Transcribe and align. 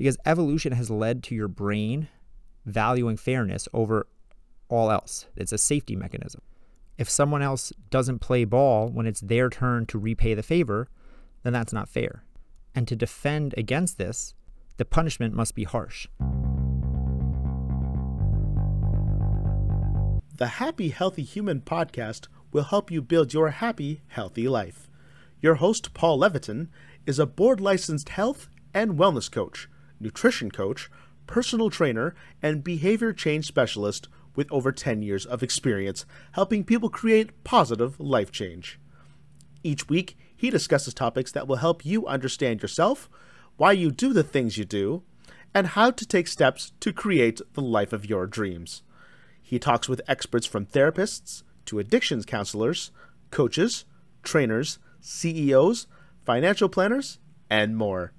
because 0.00 0.16
evolution 0.24 0.72
has 0.72 0.88
led 0.88 1.22
to 1.22 1.34
your 1.34 1.46
brain 1.46 2.08
valuing 2.64 3.18
fairness 3.18 3.68
over 3.74 4.06
all 4.70 4.90
else. 4.90 5.26
It's 5.36 5.52
a 5.52 5.58
safety 5.58 5.94
mechanism. 5.94 6.40
If 6.96 7.10
someone 7.10 7.42
else 7.42 7.70
doesn't 7.90 8.20
play 8.20 8.46
ball 8.46 8.88
when 8.88 9.04
it's 9.04 9.20
their 9.20 9.50
turn 9.50 9.84
to 9.86 9.98
repay 9.98 10.32
the 10.32 10.42
favor, 10.42 10.88
then 11.42 11.52
that's 11.52 11.74
not 11.74 11.86
fair. 11.86 12.24
And 12.74 12.88
to 12.88 12.96
defend 12.96 13.54
against 13.58 13.98
this, 13.98 14.32
the 14.78 14.86
punishment 14.86 15.34
must 15.34 15.54
be 15.54 15.64
harsh. 15.64 16.08
The 20.38 20.46
Happy 20.46 20.88
Healthy 20.88 21.24
Human 21.24 21.60
podcast 21.60 22.28
will 22.52 22.64
help 22.64 22.90
you 22.90 23.02
build 23.02 23.34
your 23.34 23.50
happy, 23.50 24.00
healthy 24.06 24.48
life. 24.48 24.88
Your 25.42 25.56
host, 25.56 25.92
Paul 25.92 26.18
Leviton, 26.18 26.68
is 27.04 27.18
a 27.18 27.26
board 27.26 27.60
licensed 27.60 28.08
health 28.08 28.48
and 28.72 28.92
wellness 28.92 29.30
coach, 29.30 29.68
nutrition 30.00 30.50
coach, 30.50 30.90
personal 31.26 31.70
trainer, 31.70 32.14
and 32.42 32.64
behavior 32.64 33.12
change 33.12 33.46
specialist 33.46 34.08
with 34.34 34.50
over 34.50 34.72
10 34.72 35.02
years 35.02 35.26
of 35.26 35.42
experience 35.42 36.06
helping 36.32 36.64
people 36.64 36.88
create 36.88 37.44
positive 37.44 37.98
life 38.00 38.32
change. 38.32 38.78
Each 39.62 39.88
week, 39.88 40.16
he 40.34 40.50
discusses 40.50 40.94
topics 40.94 41.32
that 41.32 41.46
will 41.46 41.56
help 41.56 41.84
you 41.84 42.06
understand 42.06 42.62
yourself, 42.62 43.10
why 43.56 43.72
you 43.72 43.90
do 43.90 44.12
the 44.12 44.22
things 44.22 44.56
you 44.56 44.64
do, 44.64 45.02
and 45.54 45.68
how 45.68 45.90
to 45.90 46.06
take 46.06 46.28
steps 46.28 46.72
to 46.80 46.92
create 46.92 47.40
the 47.52 47.60
life 47.60 47.92
of 47.92 48.08
your 48.08 48.26
dreams. 48.26 48.82
He 49.42 49.58
talks 49.58 49.88
with 49.88 50.00
experts 50.08 50.46
from 50.46 50.64
therapists 50.64 51.42
to 51.66 51.78
addictions 51.78 52.24
counselors, 52.24 52.90
coaches, 53.30 53.84
trainers, 54.22 54.78
CEOs, 55.00 55.86
financial 56.24 56.68
planners, 56.68 57.18
and 57.50 57.76
more. 57.76 58.12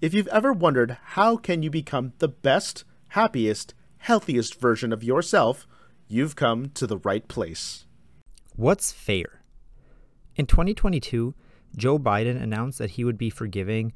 If 0.00 0.14
you've 0.14 0.28
ever 0.28 0.50
wondered 0.50 0.96
how 1.02 1.36
can 1.36 1.62
you 1.62 1.68
become 1.68 2.14
the 2.18 2.28
best, 2.28 2.84
happiest, 3.08 3.74
healthiest 3.98 4.58
version 4.58 4.94
of 4.94 5.04
yourself, 5.04 5.66
you've 6.08 6.36
come 6.36 6.70
to 6.70 6.86
the 6.86 6.96
right 6.96 7.26
place. 7.28 7.84
What's 8.56 8.92
fair? 8.92 9.42
In 10.36 10.46
2022, 10.46 11.34
Joe 11.76 11.98
Biden 11.98 12.40
announced 12.42 12.78
that 12.78 12.92
he 12.92 13.04
would 13.04 13.18
be 13.18 13.28
forgiving 13.28 13.92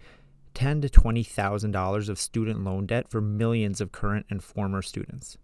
ten 0.53 0.83
to 0.83 0.91
twenty 0.91 1.25
thousand 1.25 1.73
dollars 1.73 2.09
of 2.09 2.21
student 2.21 2.63
loan 2.63 2.87
debt 2.87 3.11
for 3.11 3.21
millions 3.21 3.81
of 3.81 3.91
current 3.91 4.27
and 4.29 4.45
former 4.45 4.83
students. 4.83 5.39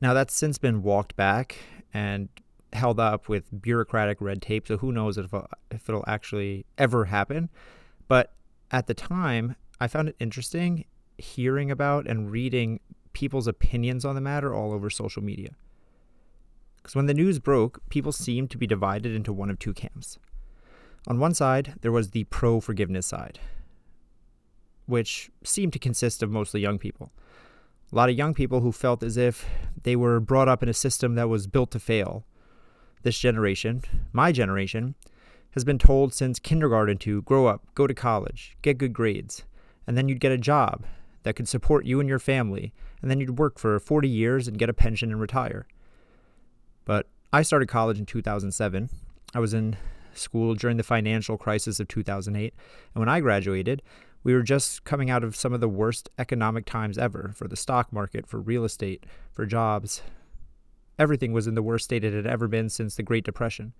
Now 0.00 0.14
that's 0.14 0.32
since 0.32 0.58
been 0.58 0.82
walked 0.82 1.16
back 1.16 1.58
and 1.92 2.28
held 2.72 3.00
up 3.00 3.28
with 3.28 3.60
bureaucratic 3.60 4.20
red 4.20 4.40
tape, 4.40 4.68
so 4.68 4.76
who 4.76 4.92
knows 4.92 5.18
if, 5.18 5.34
uh, 5.34 5.42
if 5.72 5.88
it'll 5.88 6.04
actually 6.06 6.66
ever 6.78 7.06
happen. 7.06 7.50
But 8.06 8.32
at 8.70 8.86
the 8.86 8.94
time, 8.94 9.56
I 9.80 9.88
found 9.88 10.08
it 10.08 10.16
interesting 10.18 10.84
hearing 11.16 11.70
about 11.70 12.06
and 12.06 12.30
reading 12.30 12.80
people's 13.12 13.46
opinions 13.46 14.04
on 14.04 14.14
the 14.14 14.20
matter 14.20 14.54
all 14.54 14.72
over 14.72 14.90
social 14.90 15.22
media. 15.22 15.50
Because 16.76 16.94
when 16.94 17.06
the 17.06 17.14
news 17.14 17.38
broke, 17.38 17.80
people 17.88 18.12
seemed 18.12 18.50
to 18.50 18.58
be 18.58 18.66
divided 18.66 19.14
into 19.14 19.32
one 19.32 19.50
of 19.50 19.58
two 19.58 19.74
camps. 19.74 20.18
On 21.06 21.18
one 21.18 21.34
side, 21.34 21.74
there 21.80 21.92
was 21.92 22.10
the 22.10 22.24
pro 22.24 22.60
forgiveness 22.60 23.06
side, 23.06 23.38
which 24.86 25.30
seemed 25.42 25.72
to 25.72 25.78
consist 25.78 26.22
of 26.22 26.30
mostly 26.30 26.60
young 26.60 26.78
people. 26.78 27.12
A 27.90 27.96
lot 27.96 28.10
of 28.10 28.16
young 28.16 28.34
people 28.34 28.60
who 28.60 28.72
felt 28.72 29.02
as 29.02 29.16
if 29.16 29.46
they 29.82 29.96
were 29.96 30.20
brought 30.20 30.48
up 30.48 30.62
in 30.62 30.68
a 30.68 30.74
system 30.74 31.14
that 31.14 31.28
was 31.28 31.46
built 31.46 31.70
to 31.72 31.80
fail. 31.80 32.24
This 33.02 33.18
generation, 33.18 33.82
my 34.12 34.32
generation, 34.32 34.94
has 35.52 35.64
been 35.64 35.78
told 35.78 36.12
since 36.12 36.38
kindergarten 36.38 36.98
to 36.98 37.22
grow 37.22 37.46
up, 37.46 37.66
go 37.74 37.86
to 37.86 37.94
college, 37.94 38.56
get 38.62 38.78
good 38.78 38.92
grades, 38.92 39.44
and 39.86 39.96
then 39.96 40.08
you'd 40.08 40.20
get 40.20 40.32
a 40.32 40.38
job 40.38 40.84
that 41.22 41.34
could 41.34 41.48
support 41.48 41.84
you 41.84 42.00
and 42.00 42.08
your 42.08 42.18
family, 42.18 42.72
and 43.02 43.10
then 43.10 43.20
you'd 43.20 43.38
work 43.38 43.58
for 43.58 43.78
40 43.78 44.08
years 44.08 44.48
and 44.48 44.58
get 44.58 44.68
a 44.68 44.74
pension 44.74 45.10
and 45.10 45.20
retire. 45.20 45.66
But 46.84 47.06
I 47.32 47.42
started 47.42 47.68
college 47.68 47.98
in 47.98 48.06
2007. 48.06 48.88
I 49.34 49.40
was 49.40 49.54
in 49.54 49.76
school 50.14 50.54
during 50.54 50.76
the 50.76 50.82
financial 50.82 51.36
crisis 51.36 51.80
of 51.80 51.88
2008, 51.88 52.54
and 52.94 53.00
when 53.00 53.08
I 53.08 53.20
graduated, 53.20 53.82
we 54.24 54.34
were 54.34 54.42
just 54.42 54.84
coming 54.84 55.10
out 55.10 55.22
of 55.22 55.36
some 55.36 55.52
of 55.52 55.60
the 55.60 55.68
worst 55.68 56.08
economic 56.18 56.66
times 56.66 56.98
ever 56.98 57.32
for 57.34 57.48
the 57.48 57.56
stock 57.56 57.92
market, 57.92 58.26
for 58.26 58.40
real 58.40 58.64
estate, 58.64 59.04
for 59.32 59.46
jobs. 59.46 60.02
Everything 60.98 61.32
was 61.32 61.46
in 61.46 61.54
the 61.54 61.62
worst 61.62 61.84
state 61.84 62.04
it 62.04 62.12
had 62.12 62.26
ever 62.26 62.48
been 62.48 62.68
since 62.68 62.96
the 62.96 63.02
Great 63.02 63.24
Depression. 63.24 63.72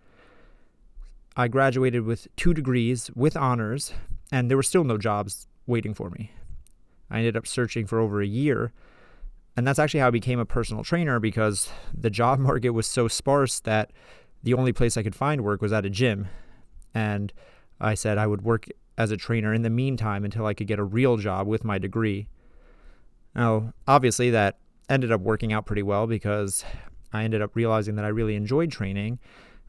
I 1.38 1.46
graduated 1.46 2.04
with 2.04 2.26
two 2.34 2.52
degrees 2.52 3.12
with 3.14 3.36
honors, 3.36 3.92
and 4.32 4.50
there 4.50 4.56
were 4.56 4.62
still 4.64 4.82
no 4.82 4.98
jobs 4.98 5.46
waiting 5.68 5.94
for 5.94 6.10
me. 6.10 6.32
I 7.08 7.18
ended 7.18 7.36
up 7.36 7.46
searching 7.46 7.86
for 7.86 8.00
over 8.00 8.20
a 8.20 8.26
year, 8.26 8.72
and 9.56 9.64
that's 9.64 9.78
actually 9.78 10.00
how 10.00 10.08
I 10.08 10.10
became 10.10 10.40
a 10.40 10.44
personal 10.44 10.82
trainer 10.82 11.20
because 11.20 11.70
the 11.96 12.10
job 12.10 12.38
market 12.40 12.70
was 12.70 12.88
so 12.88 13.06
sparse 13.06 13.60
that 13.60 13.92
the 14.42 14.54
only 14.54 14.72
place 14.72 14.96
I 14.96 15.04
could 15.04 15.14
find 15.14 15.44
work 15.44 15.62
was 15.62 15.72
at 15.72 15.86
a 15.86 15.90
gym. 15.90 16.26
And 16.92 17.32
I 17.80 17.94
said 17.94 18.18
I 18.18 18.26
would 18.26 18.42
work 18.42 18.66
as 18.96 19.12
a 19.12 19.16
trainer 19.16 19.54
in 19.54 19.62
the 19.62 19.70
meantime 19.70 20.24
until 20.24 20.44
I 20.44 20.54
could 20.54 20.66
get 20.66 20.80
a 20.80 20.84
real 20.84 21.18
job 21.18 21.46
with 21.46 21.62
my 21.62 21.78
degree. 21.78 22.26
Now, 23.36 23.74
obviously, 23.86 24.30
that 24.30 24.58
ended 24.90 25.12
up 25.12 25.20
working 25.20 25.52
out 25.52 25.66
pretty 25.66 25.84
well 25.84 26.08
because 26.08 26.64
I 27.12 27.22
ended 27.22 27.42
up 27.42 27.54
realizing 27.54 27.94
that 27.94 28.04
I 28.04 28.08
really 28.08 28.34
enjoyed 28.34 28.72
training 28.72 29.20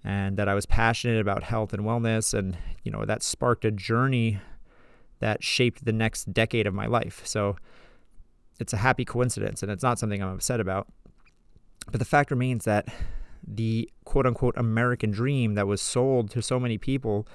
and 0.03 0.37
that 0.37 0.47
I 0.47 0.53
was 0.53 0.65
passionate 0.65 1.19
about 1.19 1.43
health 1.43 1.73
and 1.73 1.83
wellness. 1.83 2.33
And, 2.33 2.57
you 2.83 2.91
know, 2.91 3.05
that 3.05 3.23
sparked 3.23 3.65
a 3.65 3.71
journey 3.71 4.39
that 5.19 5.43
shaped 5.43 5.85
the 5.85 5.93
next 5.93 6.33
decade 6.33 6.67
of 6.67 6.73
my 6.73 6.85
life. 6.85 7.21
So 7.25 7.57
it's 8.59 8.73
a 8.73 8.77
happy 8.77 9.05
coincidence 9.05 9.61
and 9.61 9.71
it's 9.71 9.83
not 9.83 9.99
something 9.99 10.21
I'm 10.21 10.33
upset 10.33 10.59
about. 10.59 10.87
But 11.91 11.99
the 11.99 12.05
fact 12.05 12.31
remains 12.31 12.65
that 12.65 12.87
the 13.45 13.89
quote 14.05 14.25
unquote 14.25 14.55
American 14.57 15.11
dream 15.11 15.55
that 15.55 15.67
was 15.67 15.81
sold 15.81 16.29
to 16.31 16.41
so 16.41 16.59
many 16.59 16.77
people 16.77 17.27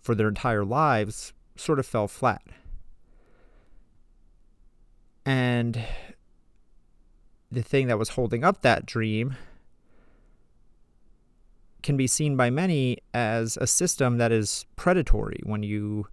for 0.00 0.14
their 0.14 0.28
entire 0.28 0.64
lives 0.64 1.32
sort 1.56 1.78
of 1.78 1.86
fell 1.86 2.08
flat. 2.08 2.42
And 5.24 5.82
the 7.50 7.62
thing 7.62 7.88
that 7.88 7.98
was 7.98 8.10
holding 8.10 8.44
up 8.44 8.62
that 8.62 8.86
dream 8.86 9.36
can 11.86 11.96
be 11.96 12.08
seen 12.08 12.36
by 12.36 12.50
many 12.50 12.98
as 13.14 13.56
a 13.58 13.66
system 13.66 14.18
that 14.18 14.32
is 14.32 14.66
predatory 14.74 15.38
when 15.44 15.62
you 15.62 16.08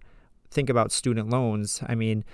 think 0.48 0.70
about 0.70 0.92
student 0.92 1.28
loans. 1.28 1.82
I 1.88 1.96
mean, 1.96 2.24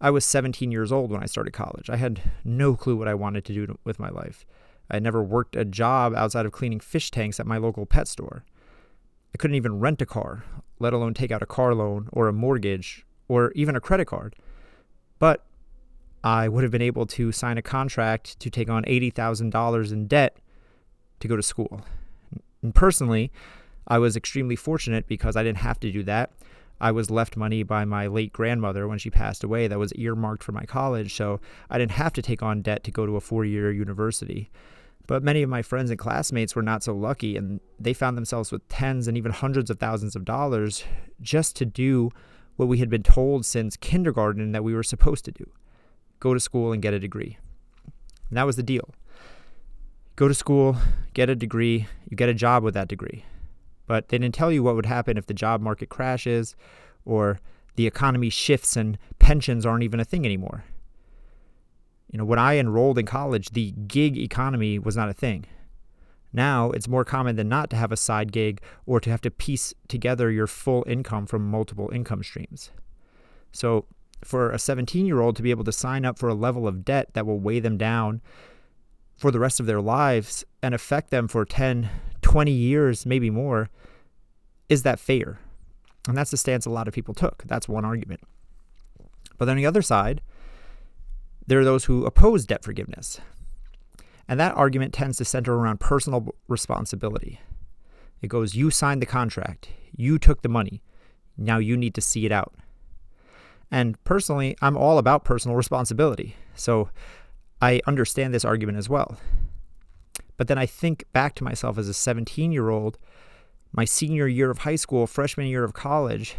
I 0.00 0.10
was 0.10 0.24
17 0.24 0.72
years 0.72 0.90
old 0.90 1.12
when 1.12 1.22
I 1.22 1.26
started 1.26 1.52
college. 1.52 1.88
I 1.88 1.94
had 1.96 2.20
no 2.44 2.74
clue 2.74 2.96
what 2.96 3.06
I 3.06 3.14
wanted 3.14 3.44
to 3.44 3.54
do 3.54 3.78
with 3.84 4.00
my 4.00 4.08
life. 4.08 4.44
I 4.90 4.98
never 4.98 5.22
worked 5.22 5.54
a 5.54 5.64
job 5.64 6.14
outside 6.16 6.46
of 6.46 6.52
cleaning 6.52 6.80
fish 6.80 7.12
tanks 7.12 7.38
at 7.38 7.46
my 7.46 7.58
local 7.58 7.86
pet 7.86 8.08
store. 8.08 8.44
I 9.32 9.38
couldn't 9.38 9.54
even 9.54 9.78
rent 9.78 10.02
a 10.02 10.06
car, 10.06 10.42
let 10.80 10.92
alone 10.92 11.14
take 11.14 11.30
out 11.30 11.42
a 11.42 11.46
car 11.46 11.76
loan 11.76 12.08
or 12.12 12.26
a 12.26 12.32
mortgage 12.32 13.06
or 13.28 13.52
even 13.52 13.76
a 13.76 13.80
credit 13.80 14.06
card. 14.06 14.34
But 15.20 15.46
I 16.24 16.48
would 16.48 16.64
have 16.64 16.72
been 16.72 16.82
able 16.82 17.06
to 17.06 17.30
sign 17.30 17.56
a 17.56 17.62
contract 17.62 18.40
to 18.40 18.50
take 18.50 18.68
on 18.68 18.82
$80,000 18.82 19.92
in 19.92 20.08
debt 20.08 20.38
to 21.20 21.28
go 21.28 21.36
to 21.36 21.42
school. 21.42 21.84
And 22.62 22.74
personally, 22.74 23.30
I 23.86 23.98
was 23.98 24.16
extremely 24.16 24.56
fortunate 24.56 25.06
because 25.06 25.36
I 25.36 25.42
didn't 25.42 25.58
have 25.58 25.80
to 25.80 25.90
do 25.90 26.02
that. 26.04 26.30
I 26.80 26.92
was 26.92 27.10
left 27.10 27.36
money 27.36 27.62
by 27.62 27.84
my 27.84 28.06
late 28.06 28.32
grandmother 28.32 28.88
when 28.88 28.98
she 28.98 29.10
passed 29.10 29.44
away 29.44 29.68
that 29.68 29.78
was 29.78 29.92
earmarked 29.92 30.42
for 30.42 30.52
my 30.52 30.64
college, 30.64 31.14
so 31.14 31.40
I 31.68 31.78
didn't 31.78 31.92
have 31.92 32.14
to 32.14 32.22
take 32.22 32.42
on 32.42 32.62
debt 32.62 32.84
to 32.84 32.90
go 32.90 33.04
to 33.04 33.16
a 33.16 33.20
four 33.20 33.44
year 33.44 33.70
university. 33.70 34.50
But 35.06 35.22
many 35.22 35.42
of 35.42 35.50
my 35.50 35.60
friends 35.60 35.90
and 35.90 35.98
classmates 35.98 36.54
were 36.54 36.62
not 36.62 36.82
so 36.82 36.94
lucky, 36.94 37.36
and 37.36 37.60
they 37.78 37.92
found 37.92 38.16
themselves 38.16 38.52
with 38.52 38.66
tens 38.68 39.08
and 39.08 39.16
even 39.16 39.32
hundreds 39.32 39.68
of 39.68 39.78
thousands 39.78 40.16
of 40.16 40.24
dollars 40.24 40.84
just 41.20 41.56
to 41.56 41.66
do 41.66 42.10
what 42.56 42.68
we 42.68 42.78
had 42.78 42.88
been 42.88 43.02
told 43.02 43.44
since 43.44 43.76
kindergarten 43.76 44.52
that 44.52 44.64
we 44.64 44.74
were 44.74 44.82
supposed 44.82 45.24
to 45.24 45.32
do 45.32 45.50
go 46.20 46.34
to 46.34 46.40
school 46.40 46.70
and 46.70 46.82
get 46.82 46.92
a 46.92 47.00
degree. 47.00 47.38
And 48.28 48.36
that 48.36 48.44
was 48.44 48.56
the 48.56 48.62
deal. 48.62 48.94
Go 50.20 50.28
to 50.28 50.34
school, 50.34 50.76
get 51.14 51.30
a 51.30 51.34
degree, 51.34 51.86
you 52.06 52.14
get 52.14 52.28
a 52.28 52.34
job 52.34 52.62
with 52.62 52.74
that 52.74 52.88
degree. 52.88 53.24
But 53.86 54.08
they 54.08 54.18
didn't 54.18 54.34
tell 54.34 54.52
you 54.52 54.62
what 54.62 54.76
would 54.76 54.84
happen 54.84 55.16
if 55.16 55.24
the 55.24 55.32
job 55.32 55.62
market 55.62 55.88
crashes 55.88 56.54
or 57.06 57.40
the 57.76 57.86
economy 57.86 58.28
shifts 58.28 58.76
and 58.76 58.98
pensions 59.18 59.64
aren't 59.64 59.82
even 59.82 59.98
a 59.98 60.04
thing 60.04 60.26
anymore. 60.26 60.64
You 62.12 62.18
know, 62.18 62.26
when 62.26 62.38
I 62.38 62.58
enrolled 62.58 62.98
in 62.98 63.06
college, 63.06 63.52
the 63.52 63.70
gig 63.70 64.18
economy 64.18 64.78
was 64.78 64.94
not 64.94 65.08
a 65.08 65.14
thing. 65.14 65.46
Now 66.34 66.70
it's 66.70 66.86
more 66.86 67.02
common 67.02 67.36
than 67.36 67.48
not 67.48 67.70
to 67.70 67.76
have 67.76 67.90
a 67.90 67.96
side 67.96 68.30
gig 68.30 68.60
or 68.84 69.00
to 69.00 69.08
have 69.08 69.22
to 69.22 69.30
piece 69.30 69.72
together 69.88 70.30
your 70.30 70.46
full 70.46 70.84
income 70.86 71.24
from 71.24 71.50
multiple 71.50 71.88
income 71.94 72.22
streams. 72.22 72.72
So, 73.52 73.86
for 74.22 74.50
a 74.50 74.58
17 74.58 75.06
year 75.06 75.22
old 75.22 75.34
to 75.36 75.42
be 75.42 75.50
able 75.50 75.64
to 75.64 75.72
sign 75.72 76.04
up 76.04 76.18
for 76.18 76.28
a 76.28 76.34
level 76.34 76.68
of 76.68 76.84
debt 76.84 77.14
that 77.14 77.24
will 77.24 77.40
weigh 77.40 77.60
them 77.60 77.78
down 77.78 78.20
for 79.20 79.30
the 79.30 79.38
rest 79.38 79.60
of 79.60 79.66
their 79.66 79.82
lives 79.82 80.46
and 80.62 80.74
affect 80.74 81.10
them 81.10 81.28
for 81.28 81.44
10, 81.44 81.90
20 82.22 82.50
years, 82.50 83.04
maybe 83.04 83.28
more, 83.28 83.68
is 84.70 84.82
that 84.82 84.98
fair? 84.98 85.38
And 86.08 86.16
that's 86.16 86.30
the 86.30 86.38
stance 86.38 86.64
a 86.64 86.70
lot 86.70 86.88
of 86.88 86.94
people 86.94 87.12
took. 87.12 87.42
That's 87.46 87.68
one 87.68 87.84
argument. 87.84 88.22
But 89.36 89.50
on 89.50 89.58
the 89.58 89.66
other 89.66 89.82
side, 89.82 90.22
there 91.46 91.60
are 91.60 91.64
those 91.66 91.84
who 91.84 92.06
oppose 92.06 92.46
debt 92.46 92.64
forgiveness. 92.64 93.20
And 94.26 94.40
that 94.40 94.56
argument 94.56 94.94
tends 94.94 95.18
to 95.18 95.26
center 95.26 95.54
around 95.54 95.80
personal 95.80 96.34
responsibility. 96.48 97.40
It 98.22 98.28
goes, 98.28 98.54
You 98.54 98.70
signed 98.70 99.02
the 99.02 99.06
contract, 99.06 99.68
you 99.94 100.18
took 100.18 100.40
the 100.40 100.48
money, 100.48 100.82
now 101.36 101.58
you 101.58 101.76
need 101.76 101.94
to 101.94 102.00
see 102.00 102.24
it 102.24 102.32
out. 102.32 102.54
And 103.70 104.02
personally, 104.04 104.56
I'm 104.62 104.78
all 104.78 104.96
about 104.96 105.24
personal 105.24 105.58
responsibility. 105.58 106.36
So 106.54 106.88
I 107.60 107.80
understand 107.86 108.32
this 108.32 108.44
argument 108.44 108.78
as 108.78 108.88
well. 108.88 109.18
But 110.36 110.48
then 110.48 110.58
I 110.58 110.66
think 110.66 111.04
back 111.12 111.34
to 111.36 111.44
myself 111.44 111.76
as 111.76 111.88
a 111.88 111.94
17 111.94 112.52
year 112.52 112.70
old, 112.70 112.98
my 113.72 113.84
senior 113.84 114.26
year 114.26 114.50
of 114.50 114.58
high 114.58 114.76
school, 114.76 115.06
freshman 115.06 115.46
year 115.46 115.64
of 115.64 115.74
college, 115.74 116.36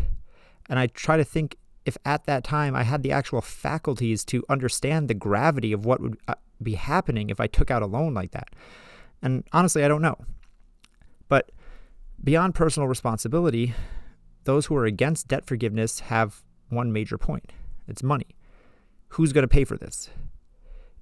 and 0.69 0.79
I 0.79 0.87
try 0.87 1.17
to 1.17 1.23
think 1.23 1.57
if 1.85 1.97
at 2.05 2.25
that 2.25 2.43
time 2.43 2.75
I 2.75 2.83
had 2.83 3.03
the 3.03 3.11
actual 3.11 3.41
faculties 3.41 4.23
to 4.25 4.43
understand 4.49 5.07
the 5.07 5.13
gravity 5.13 5.71
of 5.73 5.85
what 5.85 6.01
would 6.01 6.17
uh, 6.27 6.35
be 6.61 6.75
happening 6.75 7.29
if 7.29 7.39
I 7.39 7.47
took 7.47 7.71
out 7.71 7.81
a 7.81 7.87
loan 7.87 8.13
like 8.13 8.31
that. 8.31 8.49
And 9.21 9.43
honestly, 9.51 9.83
I 9.83 9.87
don't 9.87 10.01
know. 10.01 10.17
But 11.27 11.51
beyond 12.23 12.55
personal 12.55 12.87
responsibility, 12.87 13.73
those 14.43 14.67
who 14.67 14.75
are 14.75 14.85
against 14.85 15.27
debt 15.27 15.45
forgiveness 15.45 16.01
have 16.01 16.43
one 16.69 16.91
major 16.91 17.17
point 17.17 17.51
it's 17.87 18.03
money. 18.03 18.27
Who's 19.09 19.33
going 19.33 19.43
to 19.43 19.47
pay 19.47 19.65
for 19.65 19.75
this? 19.77 20.09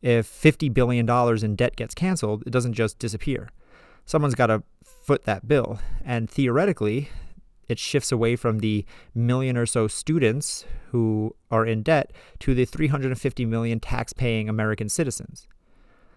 If 0.02 0.28
$50 0.28 0.74
billion 0.74 1.10
in 1.44 1.56
debt 1.56 1.76
gets 1.76 1.94
canceled, 1.94 2.44
it 2.46 2.52
doesn't 2.52 2.74
just 2.74 3.00
disappear. 3.00 3.50
Someone's 4.06 4.36
got 4.36 4.48
to 4.48 4.64
foot 4.84 5.26
that 5.26 5.48
bill. 5.48 5.80
And 6.06 6.30
theoretically, 6.30 7.10
it 7.68 7.80
shifts 7.80 8.12
away 8.12 8.36
from 8.36 8.60
the 8.60 8.86
million 9.14 9.56
or 9.56 9.66
so 9.66 9.88
students 9.88 10.66
who 10.92 11.36
are 11.52 11.66
in 11.66 11.84
debt 11.84 12.12
to 12.40 12.56
the 12.56 12.66
350 12.66 13.46
million 13.46 13.80
tax 13.80 14.14
paying 14.14 14.50
American 14.50 14.90
citizens. 14.90 15.48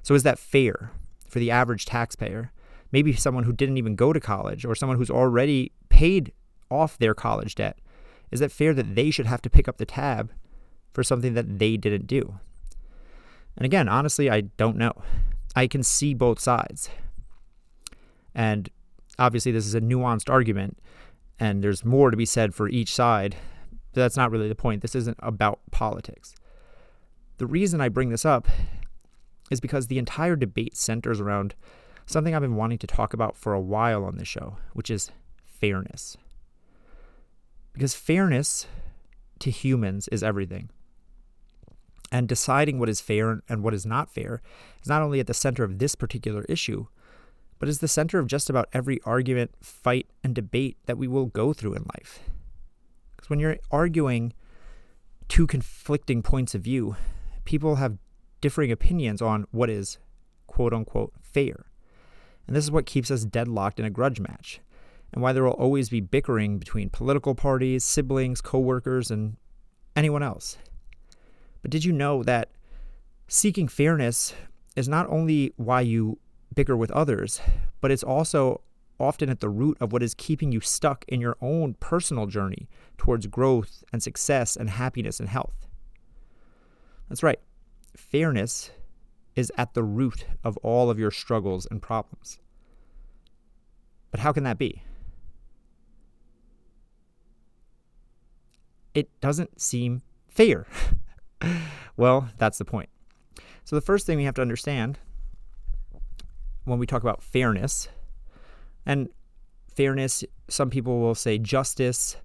So, 0.03 0.15
is 0.15 0.23
that 0.23 0.39
fair 0.39 0.91
for 1.29 1.39
the 1.39 1.51
average 1.51 1.85
taxpayer? 1.85 2.53
Maybe 2.91 3.13
someone 3.15 3.45
who 3.45 3.53
didn't 3.53 3.79
even 3.79 3.97
go 3.97 4.13
to 4.13 4.21
college 4.21 4.65
or 4.65 4.75
someone 4.75 4.99
who's 4.99 5.11
already 5.11 5.73
paid 5.89 6.33
off 6.71 6.99
their 6.99 7.15
college 7.15 7.55
debt. 7.55 7.79
Is 8.31 8.41
it 8.41 8.51
fair 8.51 8.73
that 8.75 8.95
they 8.95 9.11
should 9.11 9.27
have 9.27 9.43
to 9.43 9.51
pick 9.51 9.69
up 9.69 9.77
the 9.77 9.87
tab 9.87 10.33
for 10.93 11.05
something 11.05 11.35
that 11.35 11.59
they 11.59 11.77
didn't 11.77 12.07
do? 12.07 12.39
And 13.57 13.65
again, 13.65 13.89
honestly, 13.89 14.31
I 14.31 14.43
don't 14.43 14.77
know. 14.77 14.93
I 15.55 15.67
can 15.67 15.83
see 15.83 16.15
both 16.15 16.41
sides. 16.41 16.89
And 18.35 18.71
obviously, 19.19 19.53
this 19.53 19.67
is 19.67 19.75
a 19.75 19.81
nuanced 19.81 20.31
argument, 20.31 20.79
and 21.39 21.63
there's 21.63 21.85
more 21.85 22.11
to 22.11 22.17
be 22.17 22.25
said 22.25 22.55
for 22.55 22.69
each 22.69 22.95
side. 22.95 23.37
But 23.93 24.01
that's 24.01 24.17
not 24.17 24.31
really 24.31 24.49
the 24.49 24.55
point. 24.55 24.81
This 24.81 24.95
isn't 24.95 25.19
about 25.21 25.61
politics. 25.71 26.35
The 27.39 27.47
reason 27.47 27.81
I 27.81 27.89
bring 27.89 28.09
this 28.09 28.25
up 28.25 28.49
is 29.51 29.61
because 29.61 29.89
the 29.89 29.99
entire 29.99 30.37
debate 30.37 30.77
centers 30.77 31.21
around 31.21 31.55
something 32.07 32.35
I've 32.35 32.41
been 32.43 32.57
wanting 32.57 32.79
to 32.79 32.87
talk 32.87 33.13
about 33.13 33.37
for 33.37 33.53
a 33.53 33.61
while 33.61 34.05
on 34.05 34.17
this 34.17 34.29
show, 34.29 34.57
which 34.73 34.91
is 34.91 35.11
fairness. 35.45 36.17
Because 37.73 37.95
fairness 37.95 38.67
to 39.41 39.51
humans 39.51 40.09
is 40.09 40.23
everything. 40.23 40.71
And 42.13 42.29
deciding 42.29 42.79
what 42.79 42.91
is 42.91 43.01
fair 43.01 43.43
and 43.49 43.63
what 43.63 43.73
is 43.73 43.87
not 43.87 44.11
fair 44.11 44.43
is 44.83 44.89
not 44.89 45.01
only 45.01 45.19
at 45.19 45.27
the 45.27 45.35
center 45.35 45.65
of 45.65 45.79
this 45.79 45.95
particular 45.95 46.45
issue, 46.47 46.87
but 47.59 47.71
is 47.71 47.79
the 47.79 47.89
center 47.89 48.19
of 48.19 48.27
just 48.27 48.51
about 48.51 48.69
every 48.75 49.01
argument, 49.07 49.53
fight, 49.63 50.07
and 50.23 50.35
debate 50.35 50.77
that 50.85 50.99
we 50.99 51.09
will 51.09 51.25
go 51.25 51.55
through 51.55 51.73
in 51.73 51.87
life. 51.95 52.21
Because 53.17 53.31
when 53.31 53.41
you're 53.41 53.57
arguing 53.71 54.35
two 55.29 55.47
conflicting 55.47 56.23
points 56.23 56.55
of 56.55 56.61
view, 56.61 56.97
people 57.45 57.77
have 57.77 57.97
differing 58.43 58.71
opinions 58.71 59.23
on 59.23 59.47
what 59.51 59.71
is 59.71 59.97
quote 60.47 60.75
unquote 60.75 61.15
fair. 61.23 61.65
And 62.47 62.55
this 62.55 62.65
is 62.65 62.71
what 62.71 62.85
keeps 62.85 63.11
us 63.11 63.25
deadlocked 63.25 63.81
in 63.81 63.87
a 63.87 63.91
grudge 63.91 64.21
match 64.21 64.61
and 65.15 65.23
why 65.23 65.33
there 65.33 65.45
will 65.45 65.53
always 65.53 65.89
be 65.89 66.01
bickering 66.01 66.59
between 66.59 66.91
political 66.91 67.35
parties, 67.35 67.85
siblings, 67.85 68.43
coworkers, 68.43 69.11
and 69.11 69.37
anyone 69.97 70.23
else. 70.23 70.59
But 71.63 71.71
did 71.71 71.85
you 71.85 71.93
know 71.93 72.23
that 72.25 72.51
seeking 73.29 73.69
fairness 73.69 74.35
is 74.77 74.89
not 74.89 75.09
only 75.09 75.53
why 75.57 75.81
you 75.81 76.19
bicker 76.55 76.77
with 76.77 76.91
others, 76.91 77.41
but 77.81 77.91
it's 77.91 78.03
also 78.03 78.61
often 79.01 79.29
at 79.31 79.41
the 79.41 79.49
root 79.49 79.77
of 79.81 79.93
what 79.93 80.03
is 80.03 80.15
keeping 80.15 80.53
you 80.53 80.61
stuck 80.61 81.05
in 81.09 81.21
your 81.21 81.37
own 81.41 81.75
personal 81.75 82.27
journey 82.27 82.69
towards 82.99 83.27
growth 83.27 83.83
and 83.93 84.03
success 84.03 84.57
and 84.57 84.71
happiness 84.71 85.19
and 85.19 85.29
health? 85.29 85.67
That's 87.09 87.23
right. 87.23 87.41
Fairness 87.97 88.71
is 89.35 89.51
at 89.57 89.75
the 89.75 89.83
root 89.83 90.27
of 90.45 90.57
all 90.59 90.91
of 90.91 90.99
your 90.99 91.11
struggles 91.11 91.67
and 91.71 91.81
problems. 91.81 92.39
But 94.11 94.21
how 94.21 94.33
can 94.33 94.45
that 94.45 94.59
be? 94.59 94.83
it 98.95 99.09
doesn't 99.21 99.61
seem 99.61 100.03
fair. 100.29 100.67
well, 101.97 102.29
that's 102.39 102.59
the 102.59 102.65
point. 102.65 102.89
So, 103.65 103.77
the 103.77 103.83
first 103.83 104.07
thing 104.07 104.19
we 104.19 104.25
have 104.25 104.35
to 104.35 104.43
understand 104.43 104.99
when 106.65 106.79
we 106.79 106.87
talk 106.87 107.03
about 107.03 107.23
fairness, 107.23 107.89
and 108.87 109.09
fairness, 109.75 110.25
some 110.49 110.71
people 110.71 111.01
will 111.01 111.15
say 111.15 111.39
justice, 111.39 112.17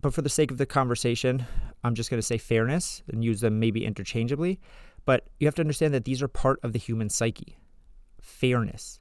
but 0.00 0.14
for 0.14 0.22
the 0.22 0.28
sake 0.28 0.50
of 0.50 0.58
the 0.58 0.66
conversation, 0.66 1.46
I'm 1.84 1.94
just 1.94 2.10
going 2.10 2.18
to 2.18 2.26
say 2.26 2.38
fairness 2.38 3.02
and 3.08 3.24
use 3.24 3.40
them 3.40 3.60
maybe 3.60 3.84
interchangeably. 3.84 4.60
But 5.04 5.28
you 5.38 5.46
have 5.46 5.54
to 5.56 5.62
understand 5.62 5.94
that 5.94 6.04
these 6.04 6.22
are 6.22 6.28
part 6.28 6.60
of 6.62 6.72
the 6.72 6.78
human 6.78 7.08
psyche. 7.08 7.58
Fairness. 8.20 9.00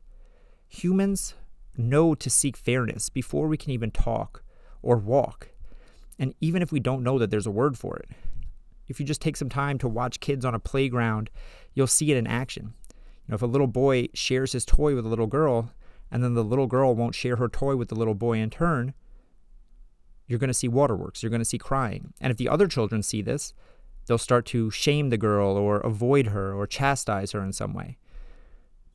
Humans 0.68 1.36
know 1.78 2.16
to 2.16 2.30
seek 2.30 2.58
fairness 2.58 3.10
before 3.10 3.48
we 3.48 3.58
can 3.58 3.72
even 3.72 3.92
talk 3.92 4.44
or 4.82 4.98
walk. 4.98 5.50
And 6.18 6.34
even 6.42 6.62
if 6.62 6.72
we 6.72 6.80
don't 6.80 7.04
know 7.04 7.18
that 7.20 7.32
there's 7.32 7.48
a 7.48 7.52
word 7.52 7.78
for 7.78 7.98
it, 7.98 8.10
if 8.90 9.00
you 9.00 9.06
just 9.06 9.22
take 9.22 9.38
some 9.38 9.48
time 9.48 9.78
to 9.78 9.88
watch 9.88 10.20
kids 10.20 10.44
on 10.44 10.54
a 10.54 10.60
playground, 10.60 11.30
you'll 11.74 11.88
see 11.88 12.12
it 12.12 12.18
in 12.18 12.28
action. 12.28 12.74
You 12.90 13.32
know, 13.32 13.36
if 13.36 13.42
a 13.42 13.46
little 13.46 13.68
boy 13.68 14.10
shares 14.14 14.52
his 14.52 14.66
toy 14.66 14.96
with 14.96 15.06
a 15.06 15.10
little 15.10 15.28
girl, 15.28 15.72
and 16.12 16.24
then 16.24 16.34
the 16.34 16.44
little 16.44 16.68
girl 16.68 16.96
won't 16.96 17.16
share 17.16 17.36
her 17.38 17.48
toy 17.48 17.76
with 17.76 17.90
the 17.90 17.96
little 17.96 18.16
boy 18.16 18.40
in 18.40 18.50
turn, 18.50 18.94
you're 20.28 20.40
going 20.40 20.50
to 20.50 20.54
see 20.54 20.68
waterworks. 20.68 21.22
You're 21.22 21.30
going 21.30 21.42
to 21.42 21.46
see 21.46 21.58
crying. 21.58 22.14
And 22.20 22.32
if 22.32 22.38
the 22.38 22.50
other 22.50 22.68
children 22.68 23.04
see 23.04 23.22
this, 23.22 23.54
they'll 24.08 24.18
start 24.18 24.46
to 24.48 24.72
shame 24.72 25.10
the 25.10 25.18
girl 25.18 25.56
or 25.56 25.78
avoid 25.78 26.28
her 26.28 26.54
or 26.54 26.66
chastise 26.68 27.32
her 27.32 27.44
in 27.44 27.54
some 27.54 27.74
way. 27.74 27.98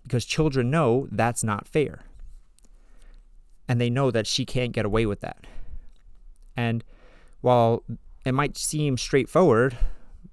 Because 0.03 0.25
children 0.25 0.71
know 0.71 1.09
that's 1.11 1.45
not 1.45 1.67
fair. 1.67 2.05
And 3.69 3.81
they 3.81 3.91
know 3.91 4.11
that 4.11 4.27
she 4.27 4.45
can't 4.45 4.73
get 4.73 4.85
away 4.85 5.07
with 5.07 5.21
that. 5.21 5.47
And 6.57 6.85
while 7.41 7.85
it 8.25 8.33
might 8.33 8.57
seem 8.57 8.97
straightforward, 8.97 9.77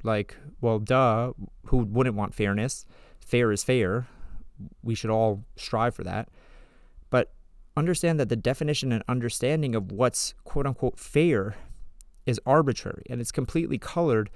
like, 0.03 0.36
well, 0.62 0.79
duh, 0.79 1.33
who 1.67 1.77
wouldn't 1.77 2.15
want 2.15 2.33
fairness? 2.33 2.86
Fair 3.19 3.51
is 3.51 3.63
fair. 3.63 4.07
We 4.83 4.95
should 4.95 5.10
all 5.10 5.43
strive 5.55 5.95
for 5.95 6.03
that. 6.03 6.29
But 7.10 7.33
understand 7.75 8.19
that 8.19 8.29
the 8.29 8.36
definition 8.36 8.91
and 8.91 9.03
understanding 9.07 9.75
of 9.75 9.91
what's 9.91 10.33
quote 10.43 10.67
unquote 10.67 11.00
fair 11.00 11.55
is 12.25 12.39
arbitrary 12.45 13.03
and 13.10 13.19
it's 13.19 13.31
completely 13.31 13.77
colored 13.77 14.29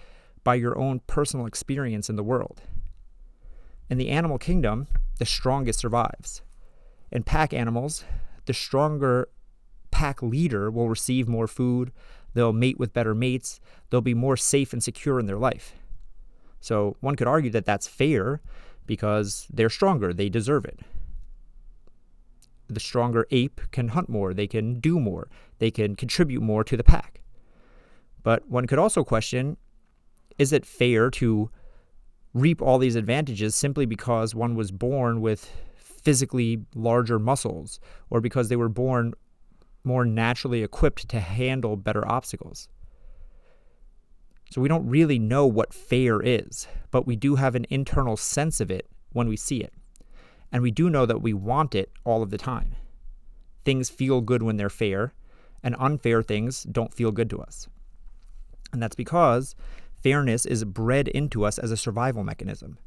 by 0.43 0.55
your 0.55 0.77
own 0.77 1.01
personal 1.07 1.45
experience 1.45 2.09
in 2.09 2.15
the 2.15 2.23
world. 2.23 2.61
In 3.89 3.97
the 3.97 4.09
animal 4.09 4.37
kingdom, 4.37 4.87
the 5.19 5.25
strongest 5.25 5.79
survives. 5.79 6.41
In 7.11 7.23
pack 7.23 7.53
animals, 7.53 8.03
the 8.45 8.53
stronger 8.53 9.29
pack 9.91 10.21
leader 10.21 10.69
will 10.71 10.89
receive 10.89 11.27
more 11.27 11.47
food, 11.47 11.91
they'll 12.35 12.53
mate 12.53 12.77
with 12.77 12.93
better 12.93 13.15
mates, 13.15 13.59
they'll 13.89 14.01
be 14.01 14.13
more 14.13 14.37
safe 14.37 14.71
and 14.71 14.83
secure 14.83 15.19
in 15.19 15.25
their 15.25 15.37
life. 15.37 15.73
So 16.59 16.97
one 16.99 17.15
could 17.15 17.27
argue 17.27 17.49
that 17.51 17.65
that's 17.65 17.87
fair 17.87 18.41
because 18.85 19.47
they're 19.51 19.69
stronger, 19.69 20.13
they 20.13 20.29
deserve 20.29 20.65
it. 20.65 20.79
The 22.67 22.79
stronger 22.79 23.25
ape 23.31 23.61
can 23.71 23.89
hunt 23.89 24.09
more, 24.09 24.33
they 24.33 24.47
can 24.47 24.79
do 24.79 24.99
more, 24.99 25.29
they 25.59 25.71
can 25.71 25.95
contribute 25.95 26.41
more 26.41 26.63
to 26.63 26.77
the 26.77 26.83
pack. 26.83 27.21
But 28.21 28.47
one 28.49 28.67
could 28.67 28.79
also 28.79 29.03
question 29.03 29.57
is 30.37 30.51
it 30.51 30.65
fair 30.65 31.09
to 31.09 31.49
reap 32.33 32.61
all 32.61 32.77
these 32.77 32.95
advantages 32.95 33.55
simply 33.55 33.85
because 33.85 34.35
one 34.35 34.55
was 34.55 34.71
born 34.71 35.21
with 35.21 35.49
physically 35.77 36.65
larger 36.75 37.17
muscles 37.17 37.79
or 38.09 38.19
because 38.19 38.49
they 38.49 38.57
were 38.57 38.69
born 38.69 39.13
more 39.85 40.05
naturally 40.05 40.63
equipped 40.63 41.07
to 41.09 41.19
handle 41.19 41.75
better 41.75 42.07
obstacles. 42.07 42.67
So 44.51 44.61
we 44.61 44.69
don't 44.69 44.87
really 44.87 45.19
know 45.19 45.45
what 45.45 45.73
fair 45.73 46.21
is, 46.21 46.67
but 46.91 47.07
we 47.07 47.15
do 47.15 47.35
have 47.35 47.55
an 47.55 47.65
internal 47.69 48.15
sense 48.15 48.61
of 48.61 48.71
it 48.71 48.87
when 49.11 49.27
we 49.27 49.37
see 49.37 49.57
it. 49.57 49.73
And 50.51 50.61
we 50.61 50.71
do 50.71 50.89
know 50.89 51.05
that 51.05 51.21
we 51.21 51.33
want 51.33 51.75
it 51.75 51.91
all 52.03 52.21
of 52.21 52.29
the 52.29 52.37
time. 52.37 52.75
Things 53.63 53.89
feel 53.89 54.21
good 54.21 54.43
when 54.43 54.57
they're 54.57 54.69
fair, 54.69 55.13
and 55.63 55.75
unfair 55.79 56.21
things 56.21 56.63
don't 56.63 56.93
feel 56.93 57.11
good 57.11 57.29
to 57.31 57.41
us. 57.41 57.67
And 58.71 58.81
that's 58.81 58.95
because 58.95 59.55
fairness 60.01 60.45
is 60.45 60.63
bred 60.63 61.07
into 61.07 61.43
us 61.43 61.57
as 61.57 61.71
a 61.71 61.77
survival 61.77 62.23
mechanism. 62.23 62.77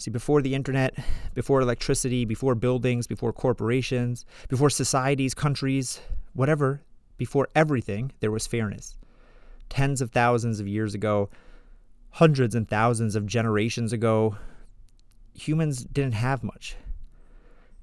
See, 0.00 0.10
before 0.10 0.40
the 0.40 0.54
internet, 0.54 0.96
before 1.34 1.60
electricity, 1.60 2.24
before 2.24 2.54
buildings, 2.54 3.06
before 3.06 3.34
corporations, 3.34 4.24
before 4.48 4.70
societies, 4.70 5.34
countries, 5.34 6.00
whatever, 6.32 6.80
before 7.18 7.50
everything, 7.54 8.10
there 8.20 8.30
was 8.30 8.46
fairness. 8.46 8.96
Tens 9.68 10.00
of 10.00 10.10
thousands 10.10 10.58
of 10.58 10.66
years 10.66 10.94
ago, 10.94 11.28
hundreds 12.12 12.54
and 12.54 12.66
thousands 12.66 13.14
of 13.14 13.26
generations 13.26 13.92
ago, 13.92 14.38
humans 15.34 15.84
didn't 15.84 16.14
have 16.14 16.42
much. 16.42 16.76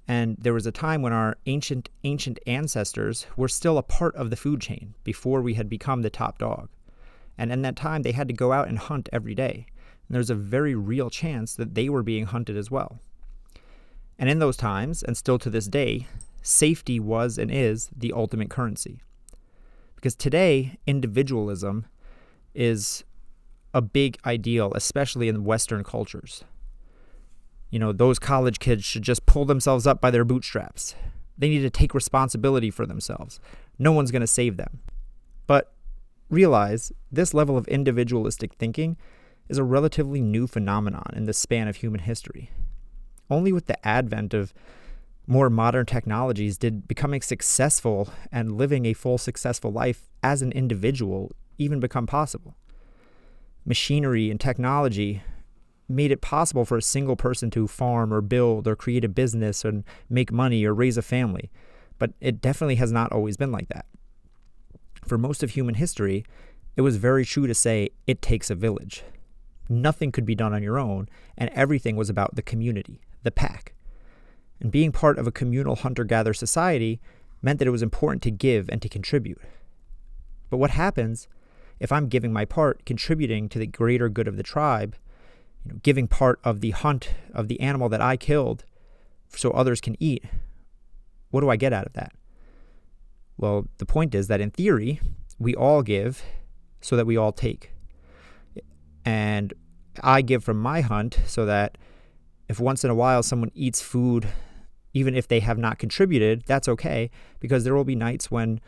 And 0.08 0.38
there 0.40 0.56
was 0.56 0.66
a 0.66 0.72
time 0.72 1.04
when 1.04 1.14
our 1.14 1.38
ancient 1.46 1.88
ancient 2.04 2.40
ancestors 2.48 3.28
were 3.38 3.48
still 3.48 3.78
a 3.78 3.84
part 3.84 4.16
of 4.16 4.32
the 4.32 4.36
food 4.36 4.60
chain 4.60 4.96
before 5.04 5.44
we 5.44 5.54
had 5.54 5.70
become 5.70 6.02
the 6.02 6.10
top 6.10 6.40
dog. 6.40 6.70
And 7.38 7.52
in 7.52 7.62
that 7.62 7.76
time 7.76 8.02
they 8.02 8.14
had 8.14 8.28
to 8.28 8.34
go 8.34 8.54
out 8.54 8.70
and 8.70 8.80
hunt 8.80 9.08
every 9.14 9.36
day. 9.36 9.68
And 10.08 10.16
there's 10.16 10.30
a 10.30 10.36
very 10.36 10.76
real 10.76 11.10
chance 11.10 11.56
that 11.56 11.76
they 11.76 11.90
were 11.90 12.04
being 12.04 12.26
hunted 12.26 12.56
as 12.58 12.72
well. 12.72 13.00
And 14.18 14.30
in 14.30 14.40
those 14.40 14.58
times, 14.58 15.04
and 15.04 15.16
still 15.16 15.38
to 15.40 15.50
this 15.50 15.68
day, 15.68 16.08
safety 16.42 17.00
was 17.00 17.38
and 17.38 17.52
is 17.52 17.90
the 17.96 18.14
ultimate 18.14 18.50
currency. 18.50 19.02
Because 19.96 20.16
today, 20.16 20.78
individualism 20.88 21.86
is 22.56 23.04
a 23.74 23.82
big 23.82 24.18
ideal, 24.26 24.72
especially 24.76 25.28
in 25.28 25.44
Western 25.44 25.84
cultures. 25.84 26.44
You 27.70 27.80
know, 27.80 27.92
those 27.92 28.18
college 28.18 28.60
kids 28.60 28.86
should 28.86 29.04
just 29.04 29.26
pull 29.26 29.46
themselves 29.46 29.86
up 29.86 30.00
by 30.00 30.10
their 30.10 30.24
bootstraps. 30.24 30.96
They 31.38 31.50
need 31.50 31.62
to 31.62 31.70
take 31.70 31.94
responsibility 31.94 32.72
for 32.72 32.86
themselves. 32.86 33.40
No 33.78 33.92
one's 33.92 34.12
going 34.12 34.22
to 34.22 34.28
save 34.28 34.58
them. 34.58 34.80
But 35.46 35.74
realize 36.30 36.92
this 37.12 37.34
level 37.34 37.58
of 37.58 37.68
individualistic 37.68 38.54
thinking 38.56 38.98
is 39.50 39.58
a 39.58 39.64
relatively 39.64 40.22
new 40.22 40.48
phenomenon 40.48 41.12
in 41.16 41.26
the 41.26 41.34
span 41.34 41.68
of 41.68 41.78
human 41.78 42.02
history. 42.02 42.52
Only 43.30 43.52
with 43.52 43.68
the 43.68 43.88
advent 43.88 44.34
of 44.34 44.54
more 45.26 45.50
modern 45.50 45.86
technologies 45.86 46.58
did 46.58 46.88
becoming 46.88 47.22
successful 47.22 48.10
and 48.32 48.58
living 48.58 48.86
a 48.86 48.94
full 48.94 49.18
successful 49.18 49.72
life 49.72 50.10
as 50.24 50.42
an 50.42 50.52
individual 50.54 51.32
even 51.58 51.80
become 51.80 52.08
possible. 52.08 52.56
Machinery 53.66 54.32
and 54.32 54.40
technology 54.40 55.22
made 55.90 56.12
it 56.12 56.22
possible 56.22 56.66
for 56.66 56.78
a 56.78 56.82
single 56.82 57.16
person 57.16 57.50
to 57.52 57.68
farm 57.68 58.14
or 58.14 58.22
build 58.22 58.68
or 58.68 58.76
create 58.76 59.04
a 59.04 59.10
business 59.10 59.66
and 59.66 59.84
make 60.10 60.32
money 60.32 60.66
or 60.66 60.74
raise 60.74 60.98
a 60.98 61.02
family, 61.02 61.50
but 61.98 62.12
it 62.22 62.42
definitely 62.42 62.76
has 62.76 62.92
not 62.92 63.12
always 63.12 63.38
been 63.38 63.52
like 63.52 63.68
that. 63.70 63.86
For 65.06 65.18
most 65.18 65.44
of 65.44 65.52
human 65.52 65.76
history, 65.76 66.26
it 66.76 66.82
was 66.82 66.98
very 66.98 67.26
true 67.26 67.48
to 67.48 67.54
say 67.54 67.90
it 68.06 68.22
takes 68.22 68.50
a 68.50 68.56
village. 68.56 69.04
Nothing 69.70 70.12
could 70.12 70.26
be 70.26 70.36
done 70.36 70.54
on 70.54 70.64
your 70.64 70.80
own, 70.80 71.10
and 71.38 71.50
everything 71.52 71.96
was 71.96 72.10
about 72.10 72.36
the 72.36 72.42
community, 72.42 73.02
the 73.24 73.32
pack. 73.32 73.74
And 74.60 74.72
being 74.72 74.92
part 74.92 75.18
of 75.20 75.28
a 75.28 75.32
communal 75.32 75.76
hunter 75.76 76.04
gatherer 76.04 76.34
society 76.34 77.00
meant 77.42 77.60
that 77.60 77.68
it 77.68 77.72
was 77.72 77.84
important 77.84 78.24
to 78.24 78.32
give 78.32 78.70
and 78.70 78.82
to 78.82 78.90
contribute. 78.90 79.42
But 80.50 80.58
what 80.58 80.72
happens 80.72 81.28
if 81.80 81.92
I'm 81.92 82.08
giving 82.08 82.34
my 82.34 82.46
part, 82.46 82.86
contributing 82.86 83.50
to 83.50 83.60
the 83.60 83.68
greater 83.68 84.10
good 84.10 84.28
of 84.28 84.38
the 84.38 84.44
tribe, 84.44 84.96
you 85.64 85.74
know, 85.74 85.80
giving 85.84 86.08
part 86.08 86.40
of 86.44 86.62
the 86.62 86.72
hunt 86.72 87.14
of 87.34 87.48
the 87.48 87.60
animal 87.60 87.90
that 87.90 88.02
I 88.02 88.18
killed 88.18 88.66
so 89.30 89.52
others 89.52 89.82
can 89.82 89.96
eat? 90.02 90.24
What 91.30 91.42
do 91.42 91.50
I 91.50 91.56
get 91.56 91.74
out 91.74 91.86
of 91.86 91.94
that? 91.94 92.14
Well, 93.38 93.68
the 93.78 93.86
point 93.86 94.16
is 94.16 94.28
that 94.28 94.42
in 94.42 94.50
theory, 94.50 95.00
we 95.38 95.54
all 95.54 95.84
give 95.84 96.24
so 96.82 96.96
that 96.96 97.06
we 97.06 97.18
all 97.18 97.32
take. 97.32 97.72
And 99.08 99.54
I 100.04 100.22
give 100.22 100.44
from 100.44 100.60
my 100.60 100.82
hunt 100.82 101.18
so 101.26 101.46
that 101.46 101.78
if 102.50 102.60
once 102.60 102.84
in 102.84 102.90
a 102.90 102.96
while 102.96 103.24
someone 103.24 103.52
eats 103.56 103.82
food, 103.82 104.28
even 104.94 105.16
if 105.16 105.30
they 105.30 105.40
have 105.40 105.58
not 105.58 105.80
contributed, 105.80 106.44
that's 106.46 106.68
okay 106.68 107.10
because 107.40 107.64
there 107.64 107.74
will 107.74 107.86
be 107.86 107.96
nights 107.96 108.30
when 108.30 108.60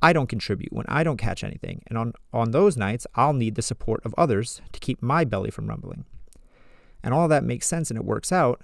I 0.00 0.12
don't 0.12 0.28
contribute, 0.28 0.72
when 0.72 0.86
I 0.86 1.02
don't 1.02 1.16
catch 1.16 1.42
anything. 1.42 1.82
And 1.88 1.98
on, 1.98 2.12
on 2.32 2.52
those 2.52 2.76
nights, 2.76 3.08
I'll 3.16 3.32
need 3.32 3.56
the 3.56 3.62
support 3.62 4.00
of 4.04 4.14
others 4.16 4.62
to 4.70 4.78
keep 4.78 5.02
my 5.02 5.24
belly 5.24 5.50
from 5.50 5.66
rumbling. 5.66 6.04
And 7.02 7.12
all 7.12 7.26
that 7.26 7.42
makes 7.42 7.66
sense 7.66 7.90
and 7.90 7.98
it 7.98 8.04
works 8.04 8.30
out 8.30 8.62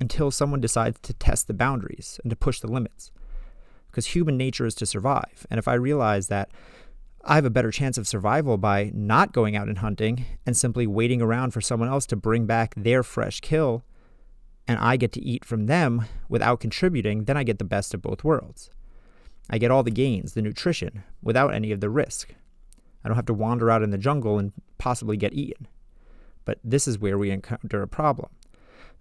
until 0.00 0.30
someone 0.30 0.60
decides 0.60 1.00
to 1.00 1.12
test 1.12 1.48
the 1.48 1.54
boundaries 1.54 2.20
and 2.22 2.30
to 2.30 2.36
push 2.36 2.60
the 2.60 2.70
limits. 2.70 3.10
Because 3.90 4.06
human 4.06 4.36
nature 4.36 4.64
is 4.64 4.76
to 4.76 4.86
survive. 4.86 5.44
And 5.50 5.58
if 5.58 5.66
I 5.66 5.74
realize 5.74 6.28
that 6.28 6.50
I 7.24 7.34
have 7.34 7.44
a 7.44 7.50
better 7.50 7.70
chance 7.70 7.98
of 7.98 8.08
survival 8.08 8.56
by 8.56 8.90
not 8.94 9.32
going 9.32 9.56
out 9.56 9.68
and 9.68 9.78
hunting 9.78 10.24
and 10.46 10.56
simply 10.56 10.86
waiting 10.86 11.20
around 11.20 11.50
for 11.50 11.60
someone 11.60 11.88
else 11.88 12.06
to 12.06 12.16
bring 12.16 12.46
back 12.46 12.74
their 12.76 13.02
fresh 13.02 13.40
kill, 13.40 13.84
and 14.66 14.78
I 14.78 14.96
get 14.96 15.12
to 15.12 15.22
eat 15.22 15.44
from 15.44 15.66
them 15.66 16.04
without 16.28 16.60
contributing, 16.60 17.24
then 17.24 17.36
I 17.36 17.42
get 17.42 17.58
the 17.58 17.64
best 17.64 17.92
of 17.92 18.02
both 18.02 18.24
worlds. 18.24 18.70
I 19.50 19.58
get 19.58 19.70
all 19.70 19.82
the 19.82 19.90
gains, 19.90 20.34
the 20.34 20.42
nutrition, 20.42 21.04
without 21.22 21.54
any 21.54 21.72
of 21.72 21.80
the 21.80 21.90
risk. 21.90 22.34
I 23.02 23.08
don't 23.08 23.16
have 23.16 23.26
to 23.26 23.34
wander 23.34 23.70
out 23.70 23.82
in 23.82 23.90
the 23.90 23.98
jungle 23.98 24.38
and 24.38 24.52
possibly 24.76 25.16
get 25.16 25.32
eaten. 25.32 25.68
But 26.44 26.58
this 26.62 26.86
is 26.86 26.98
where 26.98 27.18
we 27.18 27.30
encounter 27.30 27.82
a 27.82 27.88
problem, 27.88 28.30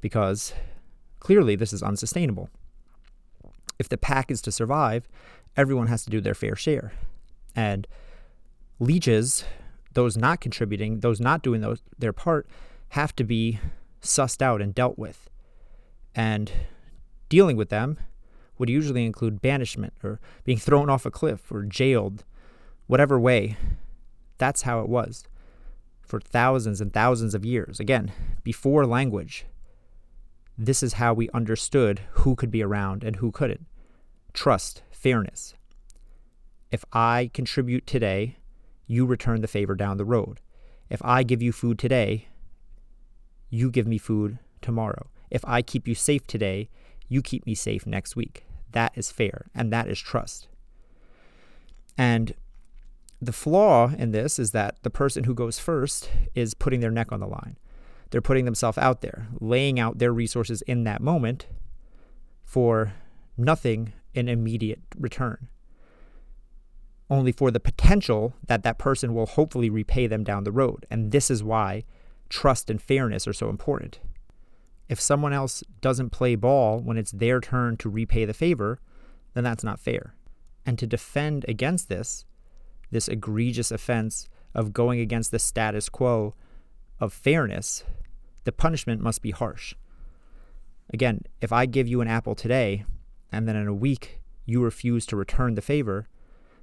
because 0.01 0.53
clearly 1.19 1.55
this 1.55 1.73
is 1.73 1.83
unsustainable. 1.83 2.49
If 3.79 3.89
the 3.89 3.97
pack 3.97 4.31
is 4.31 4.41
to 4.43 4.51
survive, 4.51 5.07
everyone 5.55 5.87
has 5.87 6.03
to 6.05 6.09
do 6.09 6.19
their 6.19 6.33
fair 6.33 6.55
share. 6.55 6.93
And 7.55 7.87
leeches, 8.79 9.43
those 9.93 10.17
not 10.17 10.41
contributing, 10.41 10.99
those 10.99 11.19
not 11.19 11.41
doing 11.41 11.61
those, 11.61 11.81
their 11.97 12.13
part, 12.13 12.47
have 12.89 13.15
to 13.15 13.23
be 13.23 13.59
sussed 14.01 14.41
out 14.41 14.61
and 14.61 14.75
dealt 14.75 14.97
with. 14.97 15.29
And 16.15 16.51
dealing 17.29 17.57
with 17.57 17.69
them 17.69 17.97
would 18.57 18.69
usually 18.69 19.05
include 19.05 19.41
banishment 19.41 19.93
or 20.03 20.19
being 20.43 20.57
thrown 20.57 20.89
off 20.89 21.05
a 21.05 21.11
cliff 21.11 21.51
or 21.51 21.63
jailed, 21.63 22.23
whatever 22.87 23.19
way. 23.19 23.57
That's 24.37 24.63
how 24.63 24.79
it 24.81 24.89
was 24.89 25.25
for 26.01 26.19
thousands 26.21 26.79
and 26.79 26.93
thousands 26.93 27.35
of 27.35 27.45
years. 27.45 27.79
Again, 27.79 28.11
before 28.43 28.85
language, 28.85 29.45
this 30.57 30.81
is 30.81 30.93
how 30.93 31.13
we 31.13 31.29
understood 31.31 32.01
who 32.11 32.35
could 32.35 32.49
be 32.49 32.63
around 32.63 33.03
and 33.03 33.17
who 33.17 33.31
couldn't. 33.31 33.65
Trust, 34.33 34.81
fairness. 34.89 35.53
If 36.71 36.83
I 36.93 37.29
contribute 37.33 37.85
today, 37.85 38.37
you 38.87 39.05
return 39.05 39.41
the 39.41 39.47
favor 39.47 39.75
down 39.75 39.97
the 39.97 40.05
road. 40.05 40.39
If 40.89 41.03
I 41.03 41.23
give 41.23 41.41
you 41.41 41.51
food 41.51 41.77
today, 41.77 42.29
you 43.49 43.69
give 43.69 43.85
me 43.85 43.97
food 43.97 44.39
tomorrow. 44.61 45.07
If 45.29 45.43
I 45.45 45.61
keep 45.61 45.87
you 45.87 45.95
safe 45.95 46.25
today, 46.25 46.69
you 47.09 47.21
keep 47.21 47.45
me 47.45 47.53
safe 47.53 47.85
next 47.85 48.15
week. 48.15 48.45
That 48.71 48.93
is 48.95 49.11
fair, 49.11 49.47
and 49.53 49.71
that 49.71 49.89
is 49.89 49.99
trust. 49.99 50.47
And 51.97 52.33
the 53.21 53.33
flaw 53.33 53.91
in 53.97 54.11
this 54.11 54.39
is 54.39 54.51
that 54.51 54.81
the 54.83 54.89
person 54.89 55.25
who 55.25 55.33
goes 55.33 55.59
first 55.59 56.09
is 56.35 56.53
putting 56.53 56.79
their 56.79 56.91
neck 56.91 57.11
on 57.11 57.19
the 57.19 57.27
line. 57.27 57.57
They're 58.09 58.21
putting 58.21 58.45
themselves 58.45 58.77
out 58.77 59.01
there, 59.01 59.27
laying 59.39 59.79
out 59.79 59.97
their 59.97 60.13
resources 60.13 60.61
in 60.61 60.85
that 60.85 61.01
moment 61.01 61.47
for 62.45 62.93
nothing 63.37 63.93
in 64.13 64.29
immediate 64.29 64.79
return 64.97 65.49
only 67.09 67.31
for 67.31 67.51
the 67.51 67.59
potential 67.59 68.33
that 68.47 68.63
that 68.63 68.77
person 68.77 69.13
will 69.13 69.25
hopefully 69.25 69.69
repay 69.69 70.07
them 70.07 70.23
down 70.23 70.43
the 70.43 70.51
road. 70.51 70.85
And 70.91 71.11
this 71.11 71.31
is 71.31 71.43
why 71.43 71.83
trust 72.29 72.69
and 72.69 72.81
fairness 72.81 73.27
are 73.27 73.33
so 73.33 73.49
important. 73.49 73.99
If 74.89 74.99
someone 74.99 75.33
else 75.33 75.63
doesn't 75.81 76.11
play 76.11 76.35
ball 76.35 76.79
when 76.79 76.97
it's 76.97 77.11
their 77.11 77.39
turn 77.39 77.77
to 77.77 77.89
repay 77.89 78.25
the 78.25 78.33
favor, 78.33 78.79
then 79.33 79.43
that's 79.43 79.63
not 79.63 79.79
fair. 79.79 80.15
And 80.65 80.77
to 80.79 80.87
defend 80.87 81.45
against 81.47 81.89
this, 81.89 82.25
this 82.91 83.07
egregious 83.07 83.71
offense 83.71 84.27
of 84.53 84.73
going 84.73 84.99
against 84.99 85.31
the 85.31 85.39
status 85.39 85.89
quo 85.89 86.33
of 86.99 87.13
fairness, 87.13 87.83
the 88.43 88.51
punishment 88.51 89.01
must 89.01 89.21
be 89.21 89.31
harsh. 89.31 89.75
Again, 90.93 91.21
if 91.41 91.51
I 91.51 91.65
give 91.65 91.87
you 91.87 92.01
an 92.01 92.07
apple 92.07 92.35
today 92.35 92.85
and 93.31 93.47
then 93.47 93.55
in 93.55 93.67
a 93.67 93.73
week 93.73 94.21
you 94.45 94.63
refuse 94.63 95.05
to 95.07 95.17
return 95.17 95.55
the 95.55 95.61
favor, 95.61 96.07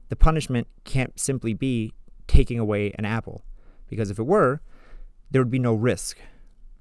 the 0.08 0.16
punishment 0.16 0.66
can't 0.84 1.18
simply 1.18 1.54
be 1.54 1.92
taking 2.26 2.58
away 2.58 2.92
an 2.99 3.04
apple. 3.04 3.44
Because 3.88 4.11
if 4.11 4.18
it 4.18 4.25
were, 4.25 4.61
there 5.30 5.40
would 5.40 5.50
be 5.50 5.58
no 5.58 5.75
risk. 5.75 6.18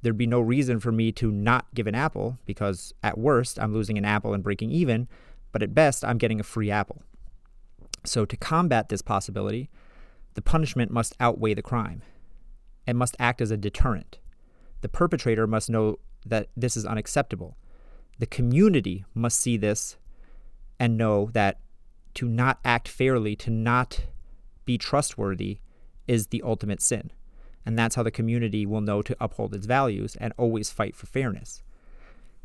There'd 0.01 0.17
be 0.17 0.27
no 0.27 0.41
reason 0.41 0.79
for 0.79 0.91
me 0.91 1.11
to 1.13 1.31
not 1.31 1.73
give 1.73 1.87
an 1.87 1.95
apple 1.95 2.37
because 2.45 2.93
at 3.01 3.17
worst 3.17 3.57
I'm 3.59 3.73
losing 3.73 3.97
an 3.97 4.05
apple 4.05 4.33
and 4.33 4.43
breaking 4.43 4.71
even, 4.71 5.07
but 5.51 5.63
at 5.63 5.73
best 5.73 6.03
I'm 6.03 6.17
getting 6.17 6.39
a 6.39 6.43
free 6.43 6.69
apple. 6.69 7.03
So 8.05 8.25
to 8.25 8.35
combat 8.35 8.89
this 8.89 9.01
possibility, 9.01 9.69
the 10.33 10.41
punishment 10.41 10.91
must 10.91 11.15
outweigh 11.19 11.53
the 11.53 11.61
crime. 11.61 12.01
It 12.85 12.95
must 12.95 13.15
act 13.17 13.39
as 13.39 13.51
a 13.51 13.57
deterrent. 13.57 14.19
The 14.81 14.89
perpetrator 14.89 15.47
must 15.47 15.69
know 15.69 15.99
that 16.25 16.49
this 16.57 16.75
is 16.75 16.85
unacceptable. 16.85 17.55
The 18.19 18.25
community 18.25 19.05
must 19.13 19.39
see 19.39 19.55
this 19.55 19.97
and 20.79 20.97
know 20.97 21.29
that 21.33 21.59
to 22.15 22.27
not 22.27 22.59
act 22.63 22.87
fairly, 22.87 23.35
to 23.37 23.49
not 23.49 24.01
be 24.65 24.77
trustworthy, 24.77 25.59
is 26.07 26.27
the 26.27 26.41
ultimate 26.43 26.81
sin. 26.81 27.11
And 27.65 27.77
that's 27.77 27.95
how 27.95 28.03
the 28.03 28.11
community 28.11 28.65
will 28.65 28.81
know 28.81 29.01
to 29.01 29.15
uphold 29.19 29.53
its 29.53 29.65
values 29.65 30.15
and 30.17 30.33
always 30.37 30.69
fight 30.69 30.95
for 30.95 31.05
fairness. 31.05 31.63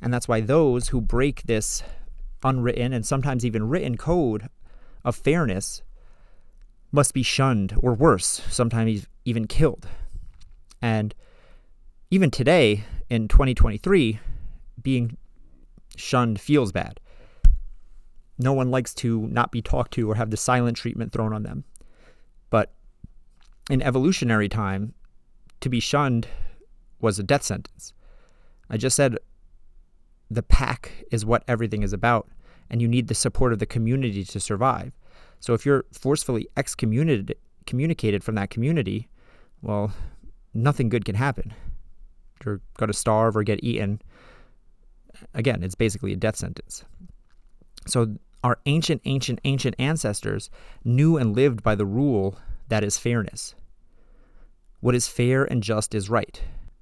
And 0.01 0.15
that's 0.15 0.29
why 0.29 0.41
those 0.41 0.89
who 0.89 1.01
break 1.01 1.43
this 1.43 1.83
unwritten 2.45 2.93
and 2.93 3.05
sometimes 3.05 3.45
even 3.45 3.69
written 3.69 3.97
code 3.97 4.49
of 5.05 5.17
fairness 5.17 5.83
must 6.93 7.15
be 7.15 7.23
shunned 7.23 7.75
or 7.79 7.95
worse, 7.95 8.43
sometimes 8.49 9.07
even 9.25 9.47
killed. 9.47 9.89
And 10.81 11.15
even 12.11 12.31
today 12.31 12.85
in 13.11 13.29
2023, 13.29 14.21
being 14.83 15.17
shunned 15.97 16.41
feels 16.41 16.73
bad. 16.73 17.01
No 18.39 18.53
one 18.53 18.71
likes 18.71 18.95
to 18.95 19.27
not 19.29 19.51
be 19.51 19.61
talked 19.61 19.93
to 19.95 20.11
or 20.11 20.15
have 20.15 20.31
the 20.31 20.37
silent 20.37 20.77
treatment 20.77 21.13
thrown 21.13 21.33
on 21.33 21.43
them. 21.43 21.65
But 22.51 22.73
in 23.69 23.83
evolutionary 23.83 24.49
time, 24.49 24.95
to 25.61 25.69
be 25.69 25.81
shunned 25.81 26.29
was 27.01 27.19
a 27.19 27.25
death 27.25 27.43
sentence. 27.43 27.93
I 28.71 28.77
just 28.77 28.97
said 28.97 29.19
the 30.31 30.43
pack 30.43 31.05
is 31.11 31.25
what 31.25 31.43
everything 31.49 31.83
is 31.83 31.93
about, 31.93 32.29
and 32.71 32.81
you 32.81 32.89
need 32.89 33.09
the 33.09 33.15
support 33.15 33.53
of 33.53 33.59
the 33.59 33.67
community 33.67 34.25
to 34.25 34.41
survive. 34.41 34.93
So 35.41 35.55
if 35.55 35.65
you're 35.67 35.85
forcefully 35.93 36.49
excommunicated 36.57 38.25
from 38.25 38.35
that 38.37 38.51
community, 38.51 39.09
well, 39.63 39.93
nothing 40.55 40.89
good 40.89 41.05
can 41.05 41.15
happen. 41.15 41.55
You're 42.45 42.61
going 42.77 42.89
to 42.89 42.97
starve 42.97 43.37
or 43.37 43.43
get 43.43 43.63
eaten. 43.65 44.01
Again, 45.35 45.63
it's 45.63 45.75
basically 45.75 46.13
a 46.13 46.17
death 46.17 46.37
sentence. 46.37 46.85
So 47.87 48.17
our 48.45 48.59
ancient, 48.67 49.03
ancient, 49.05 49.41
ancient 49.45 49.75
ancestors 49.79 50.51
knew 50.85 51.17
and 51.17 51.35
lived 51.35 51.63
by 51.63 51.75
the 51.75 51.87
rule 51.87 52.39
that 52.69 52.85
is 52.85 52.99
fairness. 52.99 53.55
What 54.81 54.95
is 54.95 55.09
fair 55.09 55.45
and 55.45 55.63
just 55.63 55.95
is 55.95 56.09
right. 56.09 56.41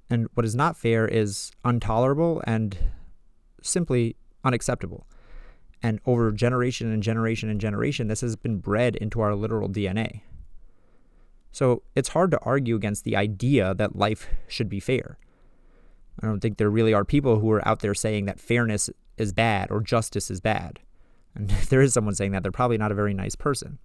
And 0.09 0.27
what 0.35 0.45
is 0.45 0.55
not 0.55 0.77
fair 0.77 1.07
is 1.07 1.51
intolerable 1.65 2.41
and 2.45 2.77
simply 3.61 4.15
unacceptable. 4.43 5.07
And 5.83 5.99
over 6.05 6.31
generation 6.31 6.91
and 6.91 7.03
generation 7.03 7.49
and 7.49 7.59
generation, 7.59 8.07
this 8.07 8.21
has 8.21 8.35
been 8.35 8.57
bred 8.59 8.95
into 8.95 9.21
our 9.21 9.35
literal 9.35 9.69
DNA. 9.69 10.21
So 11.51 11.83
it's 11.95 12.09
hard 12.09 12.31
to 12.31 12.39
argue 12.41 12.75
against 12.75 13.03
the 13.03 13.15
idea 13.15 13.73
that 13.75 13.95
life 13.95 14.27
should 14.47 14.69
be 14.69 14.79
fair. 14.79 15.17
I 16.21 16.27
don't 16.27 16.39
think 16.39 16.57
there 16.57 16.69
really 16.69 16.93
are 16.93 17.05
people 17.05 17.39
who 17.39 17.51
are 17.51 17.67
out 17.67 17.79
there 17.79 17.93
saying 17.93 18.25
that 18.25 18.39
fairness 18.39 18.89
is 19.17 19.33
bad 19.33 19.71
or 19.71 19.81
justice 19.81 20.31
is 20.31 20.39
bad. 20.39 20.79
And 21.37 21.49
there 21.69 21.81
is 21.81 21.93
someone 21.93 22.15
saying 22.15 22.31
that, 22.31 22.43
they're 22.43 22.51
probably 22.51 22.77
not 22.77 22.91
a 22.91 22.95
very 22.95 23.13
nice 23.13 23.35
person. 23.35 23.77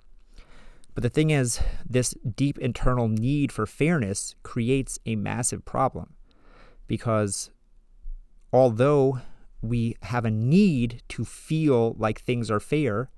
But 0.95 1.03
the 1.03 1.11
thing 1.11 1.31
is, 1.31 1.61
this 1.89 2.15
deep 2.35 2.59
internal 2.59 3.09
need 3.09 3.53
for 3.53 3.67
fairness 3.67 4.35
creates 4.43 4.99
a 5.07 5.17
massive 5.17 5.65
problem 5.65 6.15
because 6.87 7.51
although 8.53 9.21
we 9.63 9.97
have 10.03 10.25
a 10.25 10.31
need 10.31 11.03
to 11.09 11.25
feel 11.25 11.95
like 11.99 12.21
things 12.21 12.51
are 12.51 12.61
fair, 12.61 13.11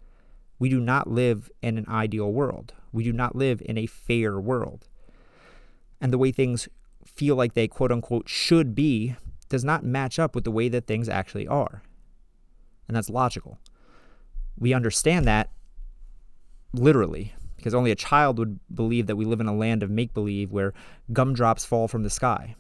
we 0.61 0.69
do 0.69 0.79
not 0.79 1.09
live 1.09 1.51
in 1.63 1.79
an 1.79 1.87
ideal 1.89 2.33
world. 2.33 2.75
We 2.93 3.03
do 3.03 3.13
not 3.13 3.35
live 3.35 3.61
in 3.65 3.77
a 3.77 3.87
fair 3.87 4.39
world. 4.39 4.87
And 6.01 6.13
the 6.13 6.19
way 6.19 6.31
things 6.31 6.69
feel 7.05 7.35
like 7.35 7.55
they 7.55 7.67
quote 7.67 7.91
unquote 7.91 8.29
should 8.29 8.75
be 8.75 9.17
does 9.49 9.65
not 9.65 9.85
match 9.85 10.21
up 10.21 10.37
with 10.37 10.45
the 10.45 10.53
way 10.53 10.69
that 10.69 10.87
things 10.87 11.09
actually 11.09 11.49
are. 11.49 11.83
And 12.87 12.97
that's 12.97 13.11
logical. 13.11 13.59
We 14.59 14.73
understand 14.73 15.27
that 15.27 15.51
literally 16.73 17.35
because 17.65 17.75
only 17.75 17.91
a 17.91 17.97
child 17.97 18.39
would 18.39 18.61
believe 18.75 19.07
that 19.07 19.17
we 19.17 19.25
live 19.25 19.41
in 19.41 19.47
a 19.47 19.57
land 19.57 19.83
of 19.83 19.89
make 19.91 20.13
believe 20.13 20.53
where 20.53 20.75
gumdrops 21.15 21.65
fall 21.65 21.89
from 21.89 22.03
the 22.03 22.11
sky. 22.11 22.55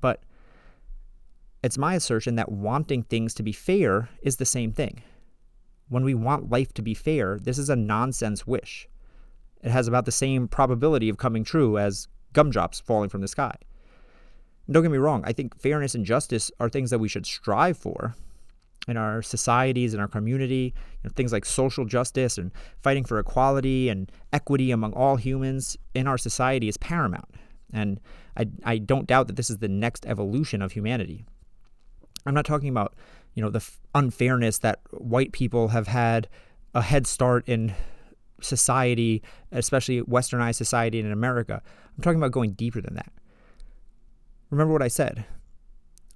But 0.00 0.20
it's 1.62 1.78
my 1.78 1.94
assertion 1.94 2.34
that 2.34 2.50
wanting 2.50 3.04
things 3.04 3.34
to 3.34 3.44
be 3.44 3.52
fair 3.52 4.08
is 4.20 4.36
the 4.36 4.44
same 4.44 4.72
thing. 4.72 5.02
When 5.88 6.02
we 6.02 6.14
want 6.14 6.50
life 6.50 6.74
to 6.74 6.82
be 6.82 6.92
fair, 6.92 7.38
this 7.38 7.56
is 7.56 7.70
a 7.70 7.76
nonsense 7.76 8.48
wish. 8.48 8.88
It 9.62 9.70
has 9.70 9.86
about 9.86 10.06
the 10.06 10.12
same 10.12 10.48
probability 10.48 11.08
of 11.08 11.16
coming 11.16 11.44
true 11.44 11.78
as 11.78 12.08
gumdrops 12.32 12.80
falling 12.80 13.10
from 13.10 13.20
the 13.20 13.28
sky. 13.28 13.54
And 14.66 14.74
don't 14.74 14.82
get 14.82 14.90
me 14.90 14.98
wrong, 14.98 15.22
I 15.24 15.32
think 15.32 15.56
fairness 15.56 15.94
and 15.94 16.04
justice 16.04 16.50
are 16.58 16.68
things 16.68 16.90
that 16.90 16.98
we 16.98 17.08
should 17.08 17.26
strive 17.26 17.78
for 17.78 18.16
in 18.88 18.96
our 18.96 19.22
societies, 19.22 19.94
in 19.94 20.00
our 20.00 20.08
community, 20.08 20.74
you 21.02 21.08
know, 21.08 21.10
things 21.14 21.32
like 21.32 21.44
social 21.44 21.84
justice 21.84 22.38
and 22.38 22.50
fighting 22.82 23.04
for 23.04 23.18
equality 23.18 23.88
and 23.88 24.10
equity 24.32 24.70
among 24.70 24.92
all 24.94 25.16
humans 25.16 25.76
in 25.94 26.06
our 26.06 26.18
society 26.18 26.68
is 26.68 26.76
paramount. 26.76 27.28
And 27.72 28.00
I, 28.36 28.46
I 28.64 28.78
don't 28.78 29.06
doubt 29.06 29.26
that 29.28 29.36
this 29.36 29.50
is 29.50 29.58
the 29.58 29.68
next 29.68 30.06
evolution 30.06 30.62
of 30.62 30.72
humanity. 30.72 31.24
I'm 32.26 32.34
not 32.34 32.44
talking 32.44 32.68
about, 32.68 32.94
you 33.34 33.42
know, 33.42 33.50
the 33.50 33.58
f- 33.58 33.78
unfairness 33.94 34.58
that 34.58 34.80
white 34.90 35.32
people 35.32 35.68
have 35.68 35.86
had 35.86 36.28
a 36.74 36.82
head 36.82 37.06
start 37.06 37.48
in 37.48 37.74
society, 38.40 39.22
especially 39.52 40.02
westernized 40.02 40.56
society 40.56 40.98
in 40.98 41.12
America. 41.12 41.62
I'm 41.96 42.02
talking 42.02 42.18
about 42.18 42.32
going 42.32 42.52
deeper 42.52 42.80
than 42.80 42.94
that. 42.94 43.12
Remember 44.50 44.72
what 44.72 44.82
I 44.82 44.88
said. 44.88 45.24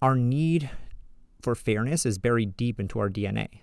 Our 0.02 0.16
need 0.16 0.70
for 1.44 1.54
fairness 1.54 2.06
is 2.06 2.18
buried 2.18 2.56
deep 2.56 2.80
into 2.80 2.98
our 2.98 3.10
DNA. 3.10 3.60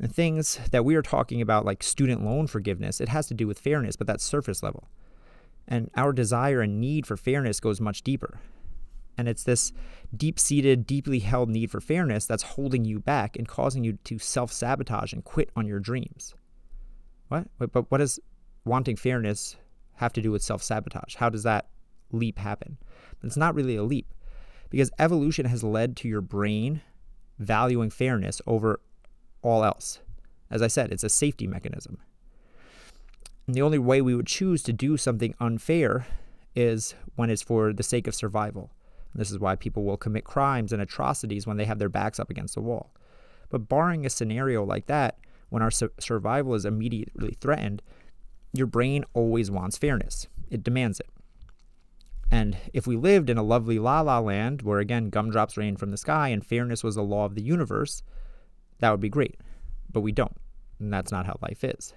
The 0.00 0.08
things 0.08 0.58
that 0.70 0.84
we 0.84 0.94
are 0.94 1.02
talking 1.02 1.42
about, 1.42 1.66
like 1.66 1.82
student 1.82 2.24
loan 2.24 2.46
forgiveness, 2.46 3.00
it 3.00 3.10
has 3.10 3.26
to 3.28 3.34
do 3.34 3.46
with 3.46 3.58
fairness, 3.58 3.94
but 3.94 4.06
that's 4.06 4.24
surface 4.24 4.62
level. 4.62 4.88
And 5.66 5.90
our 5.94 6.14
desire 6.14 6.62
and 6.62 6.80
need 6.80 7.06
for 7.06 7.16
fairness 7.16 7.60
goes 7.60 7.78
much 7.80 8.02
deeper. 8.02 8.40
And 9.18 9.28
it's 9.28 9.42
this 9.42 9.72
deep 10.16 10.38
seated, 10.38 10.86
deeply 10.86 11.18
held 11.18 11.50
need 11.50 11.70
for 11.70 11.80
fairness 11.80 12.24
that's 12.24 12.42
holding 12.54 12.86
you 12.86 13.00
back 13.00 13.36
and 13.36 13.46
causing 13.46 13.84
you 13.84 13.98
to 14.04 14.18
self 14.18 14.50
sabotage 14.50 15.12
and 15.12 15.24
quit 15.24 15.50
on 15.54 15.66
your 15.66 15.80
dreams. 15.80 16.34
What? 17.26 17.48
But 17.58 17.90
what 17.90 17.98
does 17.98 18.18
wanting 18.64 18.96
fairness 18.96 19.56
have 19.96 20.14
to 20.14 20.22
do 20.22 20.30
with 20.30 20.42
self 20.42 20.62
sabotage? 20.62 21.16
How 21.16 21.28
does 21.28 21.42
that 21.42 21.68
leap 22.12 22.38
happen? 22.38 22.78
It's 23.22 23.36
not 23.36 23.54
really 23.54 23.76
a 23.76 23.82
leap 23.82 24.06
because 24.70 24.90
evolution 24.98 25.46
has 25.46 25.64
led 25.64 25.96
to 25.98 26.08
your 26.08 26.20
brain 26.20 26.82
valuing 27.38 27.90
fairness 27.90 28.42
over 28.46 28.80
all 29.42 29.64
else. 29.64 30.00
As 30.50 30.62
I 30.62 30.66
said, 30.66 30.92
it's 30.92 31.04
a 31.04 31.08
safety 31.08 31.46
mechanism. 31.46 31.98
And 33.46 33.54
the 33.54 33.62
only 33.62 33.78
way 33.78 34.00
we 34.00 34.14
would 34.14 34.26
choose 34.26 34.62
to 34.64 34.72
do 34.72 34.96
something 34.96 35.34
unfair 35.40 36.06
is 36.54 36.94
when 37.16 37.30
it's 37.30 37.42
for 37.42 37.72
the 37.72 37.82
sake 37.82 38.06
of 38.06 38.14
survival. 38.14 38.70
This 39.14 39.30
is 39.30 39.38
why 39.38 39.56
people 39.56 39.84
will 39.84 39.96
commit 39.96 40.24
crimes 40.24 40.72
and 40.72 40.82
atrocities 40.82 41.46
when 41.46 41.56
they 41.56 41.64
have 41.64 41.78
their 41.78 41.88
backs 41.88 42.20
up 42.20 42.30
against 42.30 42.54
the 42.54 42.60
wall. 42.60 42.92
But 43.48 43.68
barring 43.68 44.04
a 44.04 44.10
scenario 44.10 44.64
like 44.64 44.86
that, 44.86 45.18
when 45.48 45.62
our 45.62 45.70
su- 45.70 45.90
survival 45.98 46.54
is 46.54 46.64
immediately 46.64 47.36
threatened, 47.40 47.82
your 48.52 48.66
brain 48.66 49.04
always 49.14 49.50
wants 49.50 49.78
fairness. 49.78 50.26
It 50.50 50.62
demands 50.62 51.00
it. 51.00 51.08
And 52.30 52.58
if 52.74 52.86
we 52.86 52.96
lived 52.96 53.30
in 53.30 53.38
a 53.38 53.42
lovely 53.42 53.78
la 53.78 54.00
la 54.00 54.18
land 54.18 54.62
where 54.62 54.80
again 54.80 55.10
gumdrops 55.10 55.56
rain 55.56 55.76
from 55.76 55.90
the 55.90 55.96
sky 55.96 56.28
and 56.28 56.44
fairness 56.44 56.84
was 56.84 56.94
the 56.94 57.02
law 57.02 57.24
of 57.24 57.34
the 57.34 57.42
universe, 57.42 58.02
that 58.80 58.90
would 58.90 59.00
be 59.00 59.08
great. 59.08 59.36
But 59.90 60.00
we 60.00 60.12
don't. 60.12 60.36
And 60.78 60.92
that's 60.92 61.10
not 61.10 61.26
how 61.26 61.38
life 61.40 61.64
is. 61.64 61.94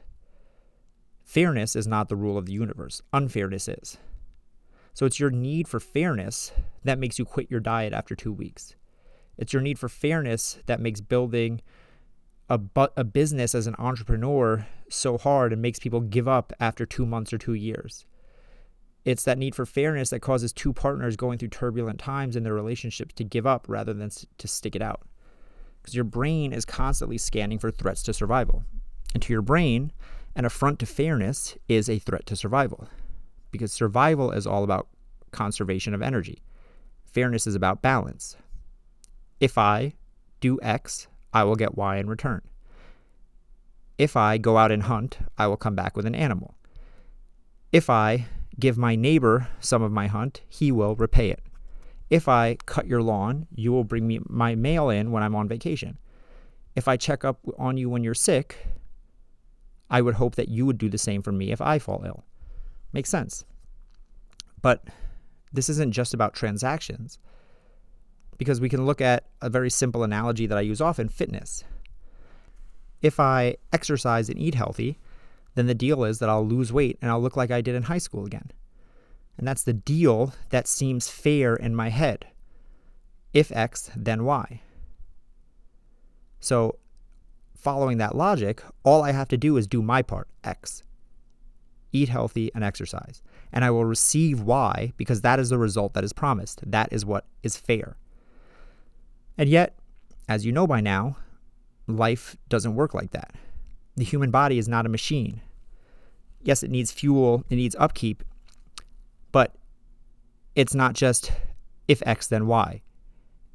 Fairness 1.24 1.76
is 1.76 1.88
not 1.88 2.10
the 2.10 2.16
rule 2.16 2.38
of 2.38 2.46
the 2.46 2.54
universe, 2.54 3.02
unfairness 3.14 3.68
is. 3.68 3.98
So 4.94 5.06
it's 5.06 5.20
your 5.20 5.32
need 5.32 5.68
for 5.68 5.80
fairness 5.80 6.52
that 6.84 7.00
makes 7.00 7.18
you 7.18 7.26
quit 7.26 7.50
your 7.50 7.60
diet 7.60 7.94
after 7.94 8.16
two 8.16 8.34
weeks. 8.34 8.76
It's 9.38 9.54
your 9.54 9.62
need 9.62 9.80
for 9.80 9.88
fairness 9.88 10.60
that 10.66 10.82
makes 10.82 11.00
building 11.00 11.62
a, 12.50 12.58
bu- 12.58 12.88
a 12.98 13.04
business 13.04 13.56
as 13.56 13.68
an 13.68 13.76
entrepreneur 13.80 14.68
so 14.90 15.18
hard 15.18 15.54
and 15.54 15.62
makes 15.62 15.80
people 15.80 16.02
give 16.02 16.28
up 16.28 16.52
after 16.60 16.86
two 16.86 17.06
months 17.06 17.32
or 17.32 17.38
two 17.38 17.54
years. 17.54 18.06
It's 19.04 19.24
that 19.24 19.38
need 19.38 19.56
for 19.56 19.66
fairness 19.66 20.12
that 20.12 20.20
causes 20.20 20.54
two 20.54 20.74
partners 20.74 21.16
going 21.16 21.40
through 21.40 21.50
turbulent 21.50 22.00
times 22.00 22.36
in 22.36 22.44
their 22.44 22.54
relationships 22.54 23.14
to 23.16 23.24
give 23.24 23.48
up 23.48 23.66
rather 23.68 23.94
than 23.94 24.12
to 24.38 24.48
stick 24.48 24.76
it 24.76 24.82
out. 24.82 25.02
Because 25.82 25.96
your 25.96 26.04
brain 26.04 26.54
is 26.54 26.66
constantly 26.66 27.18
scanning 27.18 27.58
for 27.58 27.72
threats 27.72 28.04
to 28.04 28.14
survival. 28.14 28.64
And 29.14 29.24
to 29.24 29.34
your 29.34 29.42
brain, 29.42 29.92
an 30.36 30.46
affront 30.46 30.80
to 30.80 30.86
fairness 30.86 31.58
is 31.68 31.90
a 31.90 32.00
threat 32.00 32.26
to 32.28 32.36
survival 32.36 32.88
because 33.52 33.72
survival 33.72 34.32
is 34.32 34.48
all 34.48 34.64
about 34.64 34.88
conservation 35.32 35.94
of 35.94 36.02
energy. 36.02 36.42
Fairness 37.06 37.46
is 37.46 37.56
about 37.56 37.82
balance. 37.82 38.38
If 39.40 39.58
I 39.58 39.94
do 40.40 40.60
X, 40.62 41.08
I 41.34 41.44
will 41.44 41.56
get 41.56 41.78
Y 41.78 41.98
in 41.98 42.08
return. 42.08 42.42
If 43.98 44.16
I 44.16 44.38
go 44.38 44.58
out 44.58 44.72
and 44.72 44.84
hunt, 44.84 45.18
I 45.38 45.48
will 45.48 45.58
come 45.58 45.76
back 45.76 45.96
with 45.96 46.06
an 46.06 46.16
animal. 46.16 46.56
If 47.72 47.90
I 47.90 48.28
give 48.60 48.78
my 48.78 48.96
neighbor 48.96 49.48
some 49.60 49.82
of 49.82 49.92
my 49.92 50.08
hunt, 50.08 50.42
he 50.48 50.72
will 50.72 50.96
repay 50.96 51.30
it. 51.30 51.42
If 52.10 52.28
I 52.28 52.56
cut 52.66 52.88
your 52.88 53.02
lawn, 53.02 53.48
you 53.56 53.72
will 53.72 53.84
bring 53.84 54.06
me 54.06 54.20
my 54.28 54.56
mail 54.56 54.90
in 54.90 55.12
when 55.12 55.24
I'm 55.24 55.36
on 55.36 55.48
vacation. 55.48 55.98
If 56.76 56.88
I 56.88 56.98
check 56.98 57.24
up 57.24 57.40
on 57.58 57.78
you 57.78 57.90
when 57.90 58.04
you're 58.04 58.14
sick, 58.14 58.68
I 59.90 60.02
would 60.02 60.16
hope 60.16 60.36
that 60.36 60.50
you 60.50 60.66
would 60.66 60.78
do 60.78 60.90
the 60.90 60.98
same 60.98 61.22
for 61.22 61.32
me 61.32 61.52
if 61.52 61.62
I 61.62 61.80
fall 61.80 62.04
ill. 62.06 62.26
Makes 62.94 63.10
sense. 63.10 63.46
But 64.62 64.86
this 65.54 65.70
isn't 65.70 65.92
just 65.92 66.14
about 66.14 66.34
transactions 66.34 67.20
because 68.38 68.62
we 68.62 68.70
can 68.70 68.86
look 68.86 69.02
at 69.02 69.26
a 69.42 69.50
very 69.50 69.70
simple 69.70 70.04
analogy 70.04 70.48
that 70.48 70.58
I 70.58 70.62
use 70.62 70.82
often 70.82 71.10
fitness. 71.10 71.64
If 73.02 73.20
I 73.20 73.56
exercise 73.74 74.30
and 74.30 74.40
eat 74.40 74.56
healthy, 74.56 74.98
then 75.56 75.68
the 75.68 75.74
deal 75.74 76.04
is 76.04 76.20
that 76.20 76.30
I'll 76.30 76.46
lose 76.46 76.72
weight 76.72 76.98
and 77.02 77.12
I'll 77.12 77.22
look 77.22 77.36
like 77.36 77.52
I 77.52 77.62
did 77.62 77.76
in 77.76 77.84
high 77.84 77.98
school 77.98 78.26
again. 78.26 78.52
And 79.38 79.48
that's 79.48 79.64
the 79.64 79.74
deal 79.74 80.34
that 80.50 80.68
seems 80.68 81.10
fair 81.10 81.56
in 81.56 81.76
my 81.76 81.90
head. 81.90 82.28
If 83.34 83.52
X, 83.52 83.90
then 83.96 84.24
Y. 84.24 84.62
So, 86.40 86.78
following 87.56 87.98
that 87.98 88.16
logic, 88.16 88.62
all 88.84 89.04
I 89.04 89.12
have 89.12 89.28
to 89.30 89.38
do 89.38 89.58
is 89.58 89.68
do 89.68 89.82
my 89.82 90.02
part, 90.02 90.28
X. 90.44 90.84
Eat 91.92 92.10
healthy 92.10 92.52
and 92.56 92.64
exercise. 92.64 93.22
And 93.54 93.64
I 93.64 93.72
will 93.72 93.86
receive 93.86 94.42
Y 94.42 94.94
because 94.98 95.22
that 95.22 95.40
is 95.40 95.50
the 95.50 95.58
result 95.58 95.94
that 95.94 96.04
is 96.04 96.14
promised. 96.14 96.62
That 96.70 96.92
is 96.92 97.06
what 97.06 97.26
is 97.44 97.58
fair. 97.58 97.98
And 99.38 99.50
yet, 99.50 99.76
as 100.28 100.46
you 100.46 100.52
know 100.52 100.68
by 100.68 100.82
now, 100.82 101.18
life 101.88 102.38
doesn't 102.50 102.76
work 102.76 102.94
like 102.94 103.12
that. 103.12 103.34
The 103.96 104.04
human 104.04 104.32
body 104.32 104.58
is 104.58 104.68
not 104.68 104.86
a 104.86 104.90
machine. 104.90 105.42
Yes, 106.44 106.64
it 106.64 106.72
needs 106.72 106.92
fuel, 106.92 107.44
it 107.50 107.56
needs 107.56 107.76
upkeep, 107.78 108.24
but 109.32 109.56
it's 110.56 110.74
not 110.74 110.94
just 110.94 111.32
if 111.88 112.02
X, 112.06 112.28
then 112.28 112.48
Y. 112.48 112.82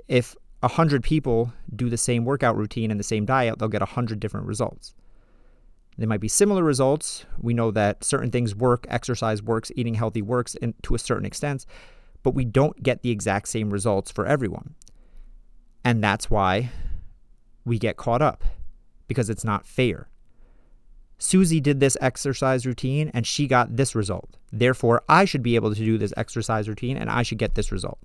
If 0.09 0.37
100 0.61 1.03
people 1.03 1.53
do 1.75 1.89
the 1.91 1.97
same 1.97 2.25
workout 2.25 2.57
routine 2.57 2.91
and 2.91 3.01
the 3.01 3.05
same 3.05 3.25
diet, 3.25 3.59
they'll 3.59 3.69
get 3.69 3.81
100 3.81 4.21
different 4.21 4.47
results. 4.47 4.95
They 5.99 6.07
might 6.07 6.21
be 6.21 6.29
similar 6.29 6.63
results. 6.63 7.25
We 7.39 7.55
know 7.55 7.71
that 7.71 8.05
certain 8.05 8.31
things 8.31 8.55
work, 8.55 8.87
exercise 8.89 9.43
works, 9.43 9.73
eating 9.75 9.95
healthy 9.95 10.23
works 10.23 10.55
in, 10.57 10.75
to 10.83 10.95
a 10.95 10.99
certain 10.99 11.25
extent, 11.25 11.65
but 12.23 12.35
we 12.35 12.45
don't 12.45 12.83
get 12.83 13.03
the 13.03 13.11
exact 13.11 13.49
same 13.49 13.71
results 13.71 14.11
for 14.11 14.27
everyone. 14.27 14.75
And 15.85 16.03
that's 16.03 16.31
why 16.31 16.71
we 17.65 17.79
get 17.79 17.97
caught 17.97 18.21
up 18.21 18.45
because 19.09 19.31
it's 19.31 19.45
not 19.45 19.67
fair. 19.67 20.09
Susie 21.19 21.61
did 21.61 21.81
this 21.81 21.97
exercise 22.01 22.67
routine 22.67 23.11
and 23.15 23.27
she 23.27 23.47
got 23.47 23.77
this 23.77 23.95
result. 23.95 24.37
Therefore, 24.53 25.03
I 25.09 25.25
should 25.25 25.43
be 25.43 25.55
able 25.55 25.75
to 25.75 25.81
do 25.81 25.99
this 25.99 26.13
exercise 26.17 26.69
routine 26.69 26.97
and 26.97 27.09
I 27.09 27.23
should 27.23 27.39
get 27.39 27.55
this 27.55 27.73
result. 27.73 27.99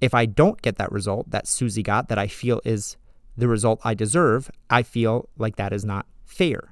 If 0.00 0.14
I 0.14 0.26
don't 0.26 0.60
get 0.62 0.78
that 0.78 0.90
result 0.90 1.30
that 1.30 1.46
Susie 1.46 1.82
got 1.82 2.08
that 2.08 2.18
I 2.18 2.26
feel 2.26 2.60
is 2.64 2.96
the 3.36 3.48
result 3.48 3.80
I 3.84 3.94
deserve, 3.94 4.50
I 4.68 4.82
feel 4.82 5.28
like 5.38 5.56
that 5.56 5.72
is 5.72 5.84
not 5.84 6.06
fair. 6.24 6.70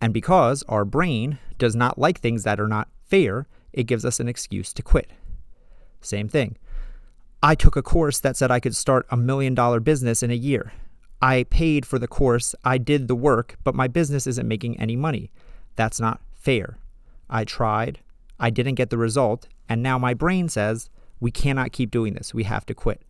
And 0.00 0.14
because 0.14 0.64
our 0.68 0.84
brain 0.84 1.38
does 1.58 1.76
not 1.76 1.98
like 1.98 2.20
things 2.20 2.44
that 2.44 2.58
are 2.58 2.68
not 2.68 2.88
fair, 3.04 3.46
it 3.72 3.84
gives 3.84 4.04
us 4.04 4.18
an 4.18 4.28
excuse 4.28 4.72
to 4.72 4.82
quit. 4.82 5.10
Same 6.00 6.28
thing. 6.28 6.56
I 7.42 7.54
took 7.54 7.76
a 7.76 7.82
course 7.82 8.20
that 8.20 8.36
said 8.36 8.50
I 8.50 8.60
could 8.60 8.74
start 8.74 9.06
a 9.10 9.16
million 9.16 9.54
dollar 9.54 9.80
business 9.80 10.22
in 10.22 10.30
a 10.30 10.34
year. 10.34 10.72
I 11.22 11.44
paid 11.44 11.84
for 11.84 11.98
the 11.98 12.08
course, 12.08 12.54
I 12.64 12.78
did 12.78 13.06
the 13.06 13.14
work, 13.14 13.56
but 13.62 13.74
my 13.74 13.88
business 13.88 14.26
isn't 14.26 14.48
making 14.48 14.80
any 14.80 14.96
money. 14.96 15.30
That's 15.76 16.00
not 16.00 16.20
fair. 16.34 16.78
I 17.28 17.44
tried, 17.44 18.00
I 18.38 18.50
didn't 18.50 18.76
get 18.76 18.90
the 18.90 18.98
result, 18.98 19.46
and 19.68 19.82
now 19.82 19.98
my 19.98 20.14
brain 20.14 20.48
says, 20.48 20.88
we 21.20 21.30
cannot 21.30 21.72
keep 21.72 21.90
doing 21.90 22.14
this. 22.14 22.32
We 22.32 22.44
have 22.44 22.64
to 22.66 22.74
quit. 22.74 23.02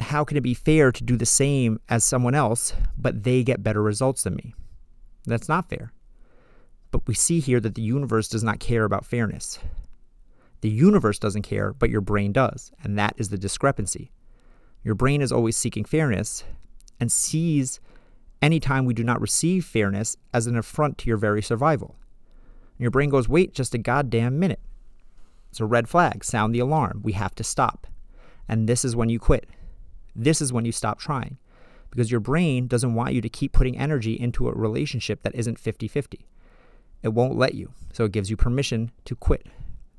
How 0.00 0.24
can 0.24 0.36
it 0.36 0.42
be 0.42 0.54
fair 0.54 0.92
to 0.92 1.02
do 1.02 1.16
the 1.16 1.26
same 1.26 1.80
as 1.88 2.04
someone 2.04 2.34
else, 2.34 2.74
but 2.96 3.24
they 3.24 3.42
get 3.42 3.62
better 3.62 3.82
results 3.82 4.22
than 4.22 4.36
me? 4.36 4.54
That's 5.24 5.48
not 5.48 5.68
fair. 5.68 5.92
But 6.90 7.06
we 7.06 7.14
see 7.14 7.40
here 7.40 7.60
that 7.60 7.74
the 7.74 7.82
universe 7.82 8.28
does 8.28 8.44
not 8.44 8.60
care 8.60 8.84
about 8.84 9.06
fairness. 9.06 9.58
The 10.60 10.68
universe 10.68 11.18
doesn't 11.18 11.42
care, 11.42 11.72
but 11.72 11.90
your 11.90 12.00
brain 12.00 12.32
does, 12.32 12.72
and 12.82 12.98
that 12.98 13.14
is 13.16 13.30
the 13.30 13.38
discrepancy. 13.38 14.12
Your 14.88 14.94
brain 14.94 15.20
is 15.20 15.32
always 15.32 15.54
seeking 15.54 15.84
fairness 15.84 16.44
and 16.98 17.12
sees 17.12 17.78
any 18.40 18.58
time 18.58 18.86
we 18.86 18.94
do 18.94 19.04
not 19.04 19.20
receive 19.20 19.66
fairness 19.66 20.16
as 20.32 20.46
an 20.46 20.56
affront 20.56 20.96
to 20.96 21.08
your 21.08 21.18
very 21.18 21.42
survival. 21.42 21.96
And 22.78 22.80
your 22.84 22.90
brain 22.90 23.10
goes, 23.10 23.28
wait 23.28 23.52
just 23.52 23.74
a 23.74 23.78
goddamn 23.78 24.38
minute. 24.38 24.62
It's 25.50 25.60
a 25.60 25.66
red 25.66 25.90
flag. 25.90 26.24
Sound 26.24 26.54
the 26.54 26.60
alarm. 26.60 27.02
We 27.04 27.12
have 27.12 27.34
to 27.34 27.44
stop. 27.44 27.86
And 28.48 28.66
this 28.66 28.82
is 28.82 28.96
when 28.96 29.10
you 29.10 29.18
quit. 29.18 29.50
This 30.16 30.40
is 30.40 30.54
when 30.54 30.64
you 30.64 30.72
stop 30.72 30.98
trying 30.98 31.36
because 31.90 32.10
your 32.10 32.20
brain 32.20 32.66
doesn't 32.66 32.94
want 32.94 33.12
you 33.12 33.20
to 33.20 33.28
keep 33.28 33.52
putting 33.52 33.76
energy 33.76 34.18
into 34.18 34.48
a 34.48 34.54
relationship 34.54 35.22
that 35.22 35.34
isn't 35.34 35.58
50 35.58 35.86
50. 35.86 36.24
It 37.02 37.08
won't 37.08 37.36
let 37.36 37.52
you. 37.52 37.74
So 37.92 38.06
it 38.06 38.12
gives 38.12 38.30
you 38.30 38.38
permission 38.38 38.90
to 39.04 39.14
quit. 39.14 39.48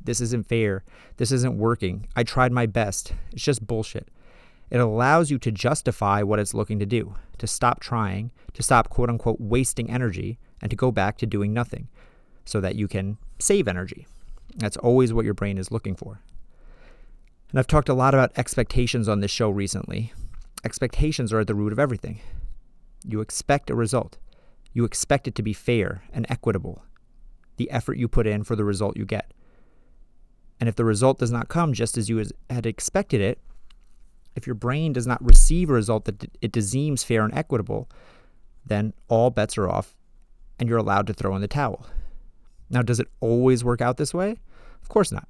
This 0.04 0.20
isn't 0.20 0.48
fair. 0.48 0.84
This 1.18 1.32
isn't 1.32 1.60
working. 1.60 2.08
I 2.16 2.24
tried 2.24 2.52
my 2.52 2.66
best. 2.66 3.14
It's 3.32 3.44
just 3.44 3.68
bullshit. 3.68 4.08
It 4.70 4.80
allows 4.80 5.32
you 5.32 5.40
to 5.40 5.52
justify 5.52 6.22
what 6.22 6.40
it's 6.40 6.54
looking 6.54 6.80
to 6.80 6.86
do, 6.86 7.16
to 7.40 7.48
stop 7.48 7.80
trying, 7.80 8.32
to 8.54 8.64
stop 8.64 8.90
quote 8.90 9.10
unquote 9.10 9.40
wasting 9.40 9.90
energy, 9.90 10.38
and 10.62 10.70
to 10.70 10.76
go 10.76 10.92
back 10.92 11.18
to 11.18 11.26
doing 11.26 11.54
nothing 11.54 11.88
so 12.46 12.62
that 12.62 12.76
you 12.76 12.88
can 12.88 13.18
save 13.40 13.68
energy. 13.68 14.08
That's 14.56 14.78
always 14.78 15.14
what 15.14 15.26
your 15.26 15.34
brain 15.34 15.58
is 15.58 15.72
looking 15.72 15.96
for. 15.96 16.22
And 17.50 17.60
I've 17.60 17.68
talked 17.68 17.90
a 17.90 17.94
lot 17.94 18.14
about 18.14 18.32
expectations 18.38 19.08
on 19.08 19.22
this 19.22 19.32
show 19.32 19.50
recently. 19.50 20.14
Expectations 20.64 21.34
are 21.34 21.40
at 21.40 21.48
the 21.48 21.56
root 21.56 21.72
of 21.72 21.80
everything. 21.80 22.22
You 23.06 23.22
expect 23.22 23.70
a 23.70 23.76
result, 23.76 24.18
you 24.74 24.84
expect 24.84 25.28
it 25.28 25.36
to 25.36 25.42
be 25.42 25.54
fair 25.54 26.04
and 26.14 26.26
equitable, 26.30 26.84
the 27.58 27.72
effort 27.72 27.98
you 27.98 28.08
put 28.08 28.28
in 28.28 28.44
for 28.44 28.56
the 28.56 28.66
result 28.66 28.98
you 28.98 29.06
get. 29.06 29.32
And 30.60 30.68
if 30.68 30.76
the 30.76 30.86
result 30.86 31.20
does 31.20 31.32
not 31.32 31.48
come 31.48 31.74
just 31.74 31.98
as 31.98 32.10
you 32.10 32.24
had 32.50 32.66
expected 32.66 33.22
it, 33.22 33.40
if 34.36 34.48
your 34.48 34.56
brain 34.56 34.94
does 34.94 35.08
not 35.08 35.24
receive 35.24 35.70
a 35.70 35.74
result 35.74 36.06
that 36.06 36.30
it 36.42 36.52
deems 36.52 37.04
fair 37.04 37.24
and 37.24 37.34
equitable, 37.34 37.90
then 38.66 38.94
all 39.08 39.30
bets 39.30 39.58
are 39.58 39.70
off 39.70 39.96
and 40.60 40.70
you're 40.70 40.78
allowed 40.78 41.08
to 41.08 41.14
throw 41.14 41.36
in 41.36 41.42
the 41.42 41.48
towel. 41.48 41.86
Now, 42.70 42.82
does 42.82 43.00
it 43.00 43.08
always 43.20 43.64
work 43.64 43.82
out 43.82 43.98
this 43.98 44.14
way? 44.14 44.38
Of 44.82 44.90
course 44.90 45.12
not. 45.12 45.28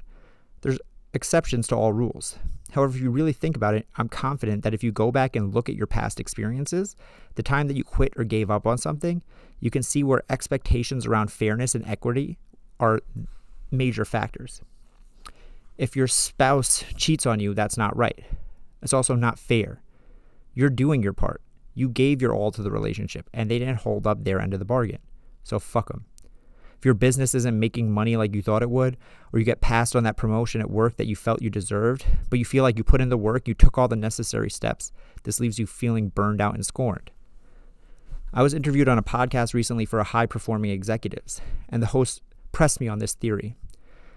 There's 0.61 0.79
exceptions 1.13 1.67
to 1.67 1.75
all 1.75 1.93
rules. 1.93 2.37
However, 2.71 2.95
if 2.95 3.01
you 3.01 3.09
really 3.09 3.33
think 3.33 3.55
about 3.55 3.73
it, 3.73 3.87
I'm 3.97 4.09
confident 4.09 4.63
that 4.63 4.73
if 4.73 4.83
you 4.83 4.91
go 4.91 5.11
back 5.11 5.35
and 5.35 5.53
look 5.53 5.69
at 5.69 5.75
your 5.75 5.87
past 5.87 6.19
experiences, 6.19 6.95
the 7.35 7.43
time 7.43 7.67
that 7.67 7.77
you 7.77 7.83
quit 7.83 8.13
or 8.15 8.23
gave 8.23 8.51
up 8.51 8.67
on 8.67 8.77
something, 8.77 9.23
you 9.59 9.71
can 9.71 9.81
see 9.81 10.03
where 10.03 10.21
expectations 10.29 11.05
around 11.05 11.31
fairness 11.31 11.73
and 11.73 11.87
equity 11.87 12.37
are 12.79 12.99
major 13.71 14.05
factors. 14.05 14.61
If 15.77 15.95
your 15.95 16.07
spouse 16.07 16.83
cheats 16.95 17.25
on 17.25 17.39
you, 17.39 17.53
that's 17.53 17.77
not 17.77 17.95
right. 17.95 18.23
It's 18.81 18.93
also 18.93 19.15
not 19.15 19.39
fair. 19.39 19.81
You're 20.53 20.69
doing 20.69 21.03
your 21.03 21.13
part. 21.13 21.41
You 21.73 21.89
gave 21.89 22.21
your 22.21 22.33
all 22.33 22.51
to 22.51 22.61
the 22.61 22.71
relationship, 22.71 23.29
and 23.33 23.49
they 23.49 23.59
didn't 23.59 23.81
hold 23.81 24.05
up 24.07 24.23
their 24.23 24.41
end 24.41 24.53
of 24.53 24.59
the 24.59 24.65
bargain. 24.65 24.99
So 25.43 25.59
fuck 25.59 25.89
them. 25.89 26.05
If 26.77 26.85
your 26.85 26.93
business 26.93 27.35
isn't 27.35 27.59
making 27.59 27.91
money 27.91 28.15
like 28.15 28.33
you 28.33 28.41
thought 28.41 28.63
it 28.63 28.69
would, 28.69 28.95
or 29.33 29.39
you 29.39 29.45
get 29.45 29.59
passed 29.59 29.97
on 29.97 30.03
that 30.03 30.15
promotion 30.15 30.61
at 30.61 30.69
work 30.69 30.95
that 30.95 31.07
you 31.07 31.15
felt 31.15 31.41
you 31.41 31.49
deserved, 31.49 32.05
but 32.29 32.39
you 32.39 32.45
feel 32.45 32.63
like 32.63 32.77
you 32.77 32.85
put 32.85 33.01
in 33.01 33.09
the 33.09 33.17
work, 33.17 33.49
you 33.49 33.53
took 33.53 33.77
all 33.77 33.89
the 33.89 33.97
necessary 33.97 34.49
steps, 34.49 34.93
this 35.23 35.41
leaves 35.41 35.59
you 35.59 35.67
feeling 35.67 36.07
burned 36.07 36.39
out 36.39 36.55
and 36.55 36.65
scorned. 36.65 37.11
I 38.33 38.43
was 38.43 38.53
interviewed 38.53 38.87
on 38.87 38.97
a 38.97 39.03
podcast 39.03 39.53
recently 39.53 39.83
for 39.85 39.99
a 39.99 40.05
high 40.05 40.25
performing 40.25 40.71
executives, 40.71 41.41
and 41.67 41.83
the 41.83 41.87
host 41.87 42.21
pressed 42.53 42.79
me 42.79 42.87
on 42.87 42.99
this 42.99 43.13
theory. 43.13 43.57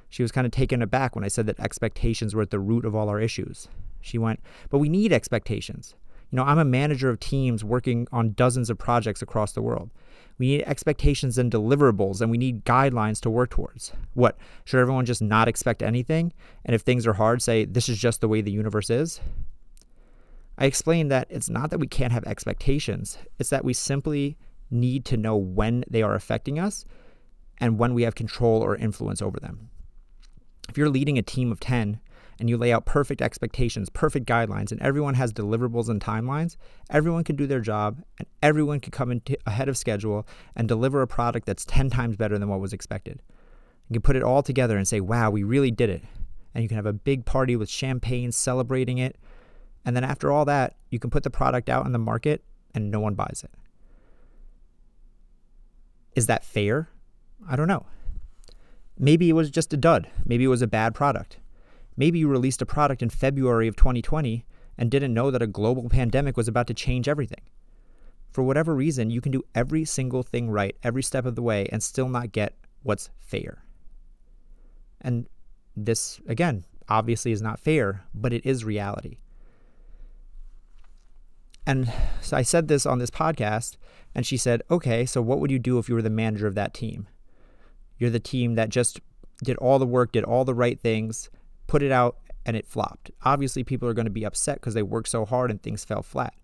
She 0.09 0.22
was 0.22 0.31
kind 0.31 0.46
of 0.46 0.53
taken 0.53 0.83
aback 0.83 1.16
when 1.16 1.25
I 1.25 1.29
said 1.29 1.46
that 1.46 1.59
expectations 1.59 2.35
were 2.35 2.42
at 2.42 2.51
the 2.51 2.61
root 2.61 2.85
of 2.85 2.94
all 2.94 3.09
our 3.09 3.20
issues. 3.20 3.68
She 4.02 4.18
went, 4.18 4.40
But 4.68 4.78
we 4.78 4.90
need 4.90 5.12
expectations. 5.12 5.94
You 6.30 6.36
know, 6.36 6.44
I'm 6.44 6.58
a 6.58 6.64
manager 6.64 7.08
of 7.08 7.20
teams 7.20 7.62
working 7.62 8.06
on 8.10 8.32
dozens 8.32 8.70
of 8.70 8.78
projects 8.78 9.22
across 9.22 9.52
the 9.52 9.62
world. 9.62 9.90
We 10.38 10.46
need 10.48 10.64
expectations 10.64 11.36
and 11.38 11.52
deliverables, 11.52 12.20
and 12.20 12.30
we 12.30 12.38
need 12.38 12.64
guidelines 12.64 13.20
to 13.20 13.30
work 13.30 13.50
towards. 13.50 13.92
What? 14.14 14.38
Should 14.64 14.80
everyone 14.80 15.04
just 15.04 15.22
not 15.22 15.46
expect 15.46 15.82
anything? 15.82 16.32
And 16.64 16.74
if 16.74 16.82
things 16.82 17.06
are 17.06 17.12
hard, 17.12 17.42
say, 17.42 17.64
this 17.64 17.88
is 17.88 17.98
just 17.98 18.20
the 18.20 18.28
way 18.28 18.40
the 18.40 18.50
universe 18.50 18.88
is? 18.90 19.20
I 20.56 20.64
explained 20.64 21.10
that 21.10 21.26
it's 21.30 21.50
not 21.50 21.70
that 21.70 21.80
we 21.80 21.86
can't 21.86 22.12
have 22.12 22.24
expectations, 22.24 23.18
it's 23.38 23.50
that 23.50 23.64
we 23.64 23.72
simply 23.72 24.36
need 24.70 25.04
to 25.04 25.16
know 25.16 25.36
when 25.36 25.84
they 25.88 26.02
are 26.02 26.14
affecting 26.14 26.58
us 26.58 26.84
and 27.58 27.78
when 27.78 27.94
we 27.94 28.02
have 28.02 28.14
control 28.14 28.62
or 28.62 28.74
influence 28.74 29.20
over 29.20 29.38
them. 29.38 29.70
If 30.68 30.78
you're 30.78 30.88
leading 30.88 31.18
a 31.18 31.22
team 31.22 31.52
of 31.52 31.60
10, 31.60 32.00
and 32.42 32.50
you 32.50 32.57
lay 32.57 32.72
out 32.72 32.85
perfect 32.85 33.22
expectations, 33.22 33.88
perfect 33.88 34.26
guidelines, 34.26 34.72
and 34.72 34.83
everyone 34.83 35.14
has 35.14 35.33
deliverables 35.33 35.88
and 35.88 36.00
timelines, 36.00 36.57
everyone 36.90 37.22
can 37.22 37.37
do 37.37 37.46
their 37.46 37.61
job 37.61 38.02
and 38.18 38.26
everyone 38.42 38.81
can 38.81 38.90
come 38.90 39.12
in 39.12 39.22
ahead 39.46 39.68
of 39.68 39.78
schedule 39.78 40.26
and 40.57 40.66
deliver 40.66 41.02
a 41.02 41.07
product 41.07 41.46
that's 41.46 41.64
10 41.64 41.88
times 41.88 42.16
better 42.16 42.37
than 42.40 42.48
what 42.48 42.59
was 42.59 42.72
expected. 42.72 43.22
You 43.88 43.94
can 43.94 44.02
put 44.02 44.16
it 44.16 44.24
all 44.24 44.42
together 44.42 44.76
and 44.76 44.88
say, 44.88 44.98
wow, 44.98 45.31
we 45.31 45.44
really 45.44 45.70
did 45.70 45.88
it. 45.88 46.02
And 46.52 46.64
you 46.64 46.68
can 46.68 46.74
have 46.74 46.85
a 46.85 46.92
big 46.92 47.24
party 47.24 47.55
with 47.55 47.70
champagne 47.70 48.33
celebrating 48.33 48.98
it. 48.98 49.18
And 49.85 49.94
then 49.94 50.02
after 50.02 50.33
all 50.33 50.44
that, 50.46 50.74
you 50.90 50.98
can 50.98 51.11
put 51.11 51.22
the 51.22 51.31
product 51.31 51.68
out 51.68 51.87
in 51.87 51.92
the 51.92 51.98
market 52.00 52.42
and 52.74 52.90
no 52.90 52.98
one 52.98 53.14
buys 53.14 53.44
it. 53.44 53.52
Is 56.16 56.26
that 56.26 56.44
fair? 56.44 56.88
I 57.48 57.55
don't 57.55 57.68
know. 57.68 57.87
Maybe 58.98 59.31
it 59.31 59.35
was 59.35 59.48
just 59.48 59.72
a 59.72 59.76
dud. 59.76 60.11
Maybe 60.26 60.42
it 60.42 60.48
was 60.48 60.61
a 60.61 60.66
bad 60.66 60.92
product. 60.92 61.38
Maybe 61.96 62.18
you 62.18 62.28
released 62.28 62.62
a 62.62 62.66
product 62.66 63.02
in 63.02 63.11
February 63.11 63.68
of 63.68 63.76
2020 63.76 64.44
and 64.78 64.90
didn't 64.90 65.14
know 65.14 65.31
that 65.31 65.42
a 65.42 65.46
global 65.46 65.88
pandemic 65.88 66.37
was 66.37 66.48
about 66.48 66.66
to 66.68 66.74
change 66.74 67.09
everything. 67.09 67.42
For 68.31 68.42
whatever 68.42 68.74
reason, 68.74 69.11
you 69.11 69.20
can 69.20 69.33
do 69.33 69.42
every 69.55 69.85
single 69.85 70.22
thing 70.22 70.50
right 70.50 70.76
every 70.83 71.02
step 71.02 71.26
of 71.26 71.35
the 71.35 71.42
way 71.42 71.68
and 71.70 71.83
still 71.83 72.09
not 72.09 72.33
get 72.33 72.55
what's 72.83 73.11
fair. 73.18 73.64
And 75.00 75.28
this, 75.76 76.20
again, 76.26 76.64
obviously 76.88 77.33
is 77.33 77.42
not 77.42 77.61
fair, 77.61 78.05
but 78.14 78.33
it 78.33 78.46
is 78.46 78.64
reality. 78.64 79.18
And 81.66 81.92
so 82.20 82.37
I 82.37 82.42
said 82.42 82.68
this 82.68 82.87
on 82.87 82.98
this 82.98 83.11
podcast, 83.11 83.76
and 84.14 84.26
she 84.26 84.37
said, 84.37 84.62
Okay, 84.70 85.07
so 85.07 85.22
what 85.22 85.38
would 85.38 85.50
you 85.50 85.59
do 85.59 85.78
if 85.78 85.88
you 85.88 85.94
were 85.94 86.02
the 86.02 86.11
manager 86.11 86.46
of 86.46 86.55
that 86.55 86.74
team? 86.74 87.07
You're 87.98 88.11
the 88.11 88.18
team 88.18 88.55
that 88.55 88.68
just 88.68 89.00
did 89.44 89.57
all 89.59 89.78
the 89.78 89.87
work, 89.87 90.12
did 90.12 90.24
all 90.24 90.44
the 90.44 90.55
right 90.55 90.81
things, 90.81 91.31
put 91.72 91.82
it 91.82 91.90
out, 91.90 92.18
and 92.44 92.54
it 92.54 92.66
flopped. 92.66 93.11
Obviously, 93.24 93.64
people 93.64 93.88
are 93.88 93.94
going 93.94 94.04
to 94.04 94.11
be 94.11 94.26
upset 94.26 94.56
because 94.56 94.74
they 94.74 94.82
worked 94.82 95.08
so 95.08 95.24
hard 95.24 95.50
and 95.50 95.62
things 95.62 95.87
fell 95.87 96.02
flat. 96.02 96.35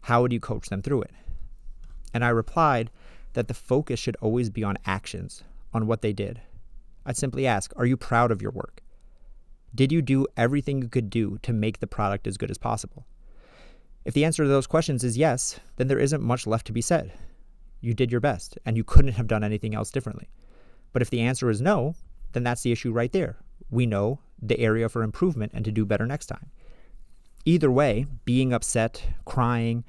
How 0.00 0.20
would 0.20 0.32
you 0.32 0.40
coach 0.40 0.70
them 0.70 0.82
through 0.82 1.02
it? 1.02 1.12
And 2.12 2.24
I 2.24 2.30
replied 2.30 2.90
that 3.34 3.46
the 3.46 3.54
focus 3.54 4.00
should 4.00 4.16
always 4.20 4.50
be 4.50 4.64
on 4.64 4.76
actions, 4.84 5.44
on 5.72 5.86
what 5.86 6.02
they 6.02 6.12
did. 6.12 6.40
I'd 7.06 7.16
simply 7.16 7.46
ask, 7.46 7.72
Are 7.76 7.86
you 7.86 7.96
proud 7.96 8.32
of 8.32 8.42
your 8.42 8.50
work? 8.50 8.82
Did 9.72 9.92
you 9.92 10.02
do 10.02 10.26
everything 10.36 10.82
you 10.82 10.88
could 10.88 11.10
do 11.10 11.38
to 11.42 11.52
make 11.52 11.78
the 11.78 11.86
product 11.86 12.26
as 12.26 12.36
good 12.36 12.50
as 12.50 12.58
possible? 12.58 13.06
If 14.04 14.14
the 14.14 14.24
answer 14.24 14.42
to 14.42 14.48
those 14.48 14.66
questions 14.66 15.04
is 15.04 15.16
yes, 15.16 15.60
then 15.76 15.86
there 15.86 16.00
isn't 16.00 16.24
much 16.24 16.44
left 16.44 16.66
to 16.66 16.72
be 16.72 16.82
said. 16.82 17.12
You 17.80 17.94
did 17.94 18.10
your 18.10 18.20
best, 18.20 18.58
and 18.66 18.76
you 18.76 18.82
couldn't 18.82 19.12
have 19.12 19.28
done 19.28 19.44
anything 19.44 19.76
else 19.76 19.92
differently. 19.92 20.28
But 20.92 21.02
if 21.02 21.10
the 21.10 21.20
answer 21.20 21.50
is 21.50 21.60
no, 21.60 21.94
then 22.32 22.42
that's 22.42 22.62
the 22.62 22.72
issue 22.72 22.90
right 22.90 23.12
there. 23.12 23.36
We 23.70 23.86
know 23.86 24.20
the 24.40 24.58
area 24.58 24.88
for 24.88 25.02
improvement 25.02 25.52
and 25.54 25.64
to 25.64 25.72
do 25.72 25.84
better 25.84 26.06
next 26.06 26.26
time. 26.26 26.50
Either 27.44 27.70
way, 27.70 28.06
being 28.24 28.52
upset, 28.52 29.04
crying, 29.24 29.84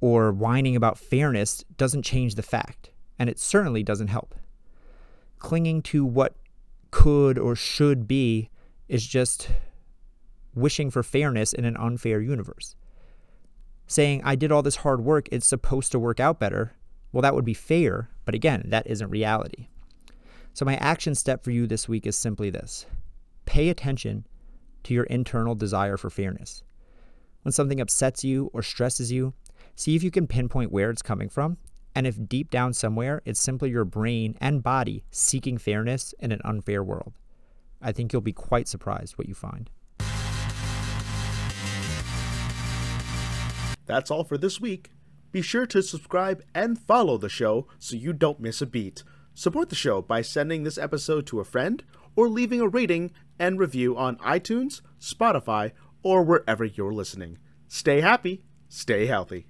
or 0.00 0.32
whining 0.32 0.74
about 0.74 0.98
fairness 0.98 1.64
doesn't 1.76 2.02
change 2.02 2.34
the 2.34 2.42
fact, 2.42 2.90
and 3.18 3.28
it 3.28 3.38
certainly 3.38 3.82
doesn't 3.82 4.08
help. 4.08 4.34
Clinging 5.38 5.82
to 5.82 6.04
what 6.04 6.34
could 6.90 7.38
or 7.38 7.54
should 7.54 8.06
be 8.08 8.50
is 8.88 9.06
just 9.06 9.50
wishing 10.54 10.90
for 10.90 11.02
fairness 11.02 11.52
in 11.52 11.64
an 11.64 11.76
unfair 11.76 12.20
universe. 12.20 12.74
Saying, 13.86 14.22
I 14.24 14.34
did 14.34 14.52
all 14.52 14.62
this 14.62 14.76
hard 14.76 15.02
work, 15.02 15.28
it's 15.30 15.46
supposed 15.46 15.92
to 15.92 15.98
work 15.98 16.20
out 16.20 16.38
better, 16.38 16.74
well, 17.12 17.22
that 17.22 17.34
would 17.34 17.44
be 17.44 17.54
fair, 17.54 18.08
but 18.24 18.34
again, 18.34 18.64
that 18.68 18.86
isn't 18.86 19.10
reality. 19.10 19.68
So, 20.54 20.66
my 20.66 20.76
action 20.76 21.14
step 21.14 21.42
for 21.42 21.50
you 21.50 21.66
this 21.66 21.88
week 21.88 22.06
is 22.06 22.16
simply 22.16 22.50
this 22.50 22.86
pay 23.46 23.70
attention 23.70 24.26
to 24.84 24.94
your 24.94 25.04
internal 25.04 25.54
desire 25.54 25.96
for 25.96 26.10
fairness. 26.10 26.62
When 27.42 27.52
something 27.52 27.80
upsets 27.80 28.22
you 28.22 28.50
or 28.52 28.62
stresses 28.62 29.10
you, 29.10 29.34
see 29.74 29.96
if 29.96 30.02
you 30.02 30.10
can 30.10 30.26
pinpoint 30.26 30.70
where 30.70 30.90
it's 30.90 31.02
coming 31.02 31.28
from, 31.28 31.56
and 31.94 32.06
if 32.06 32.28
deep 32.28 32.50
down 32.50 32.72
somewhere 32.74 33.22
it's 33.24 33.40
simply 33.40 33.70
your 33.70 33.84
brain 33.84 34.36
and 34.40 34.62
body 34.62 35.04
seeking 35.10 35.58
fairness 35.58 36.14
in 36.18 36.32
an 36.32 36.40
unfair 36.44 36.84
world. 36.84 37.14
I 37.80 37.92
think 37.92 38.12
you'll 38.12 38.22
be 38.22 38.32
quite 38.32 38.68
surprised 38.68 39.18
what 39.18 39.28
you 39.28 39.34
find. 39.34 39.70
That's 43.86 44.10
all 44.10 44.24
for 44.24 44.38
this 44.38 44.60
week. 44.60 44.90
Be 45.32 45.42
sure 45.42 45.66
to 45.66 45.82
subscribe 45.82 46.42
and 46.54 46.78
follow 46.78 47.16
the 47.16 47.28
show 47.30 47.66
so 47.78 47.96
you 47.96 48.12
don't 48.12 48.38
miss 48.38 48.60
a 48.60 48.66
beat. 48.66 49.02
Support 49.34 49.70
the 49.70 49.74
show 49.74 50.02
by 50.02 50.20
sending 50.20 50.62
this 50.62 50.76
episode 50.78 51.26
to 51.28 51.40
a 51.40 51.44
friend 51.44 51.82
or 52.14 52.28
leaving 52.28 52.60
a 52.60 52.68
rating 52.68 53.12
and 53.38 53.58
review 53.58 53.96
on 53.96 54.16
iTunes, 54.18 54.82
Spotify, 55.00 55.72
or 56.02 56.22
wherever 56.22 56.64
you're 56.64 56.92
listening. 56.92 57.38
Stay 57.66 58.02
happy, 58.02 58.42
stay 58.68 59.06
healthy. 59.06 59.46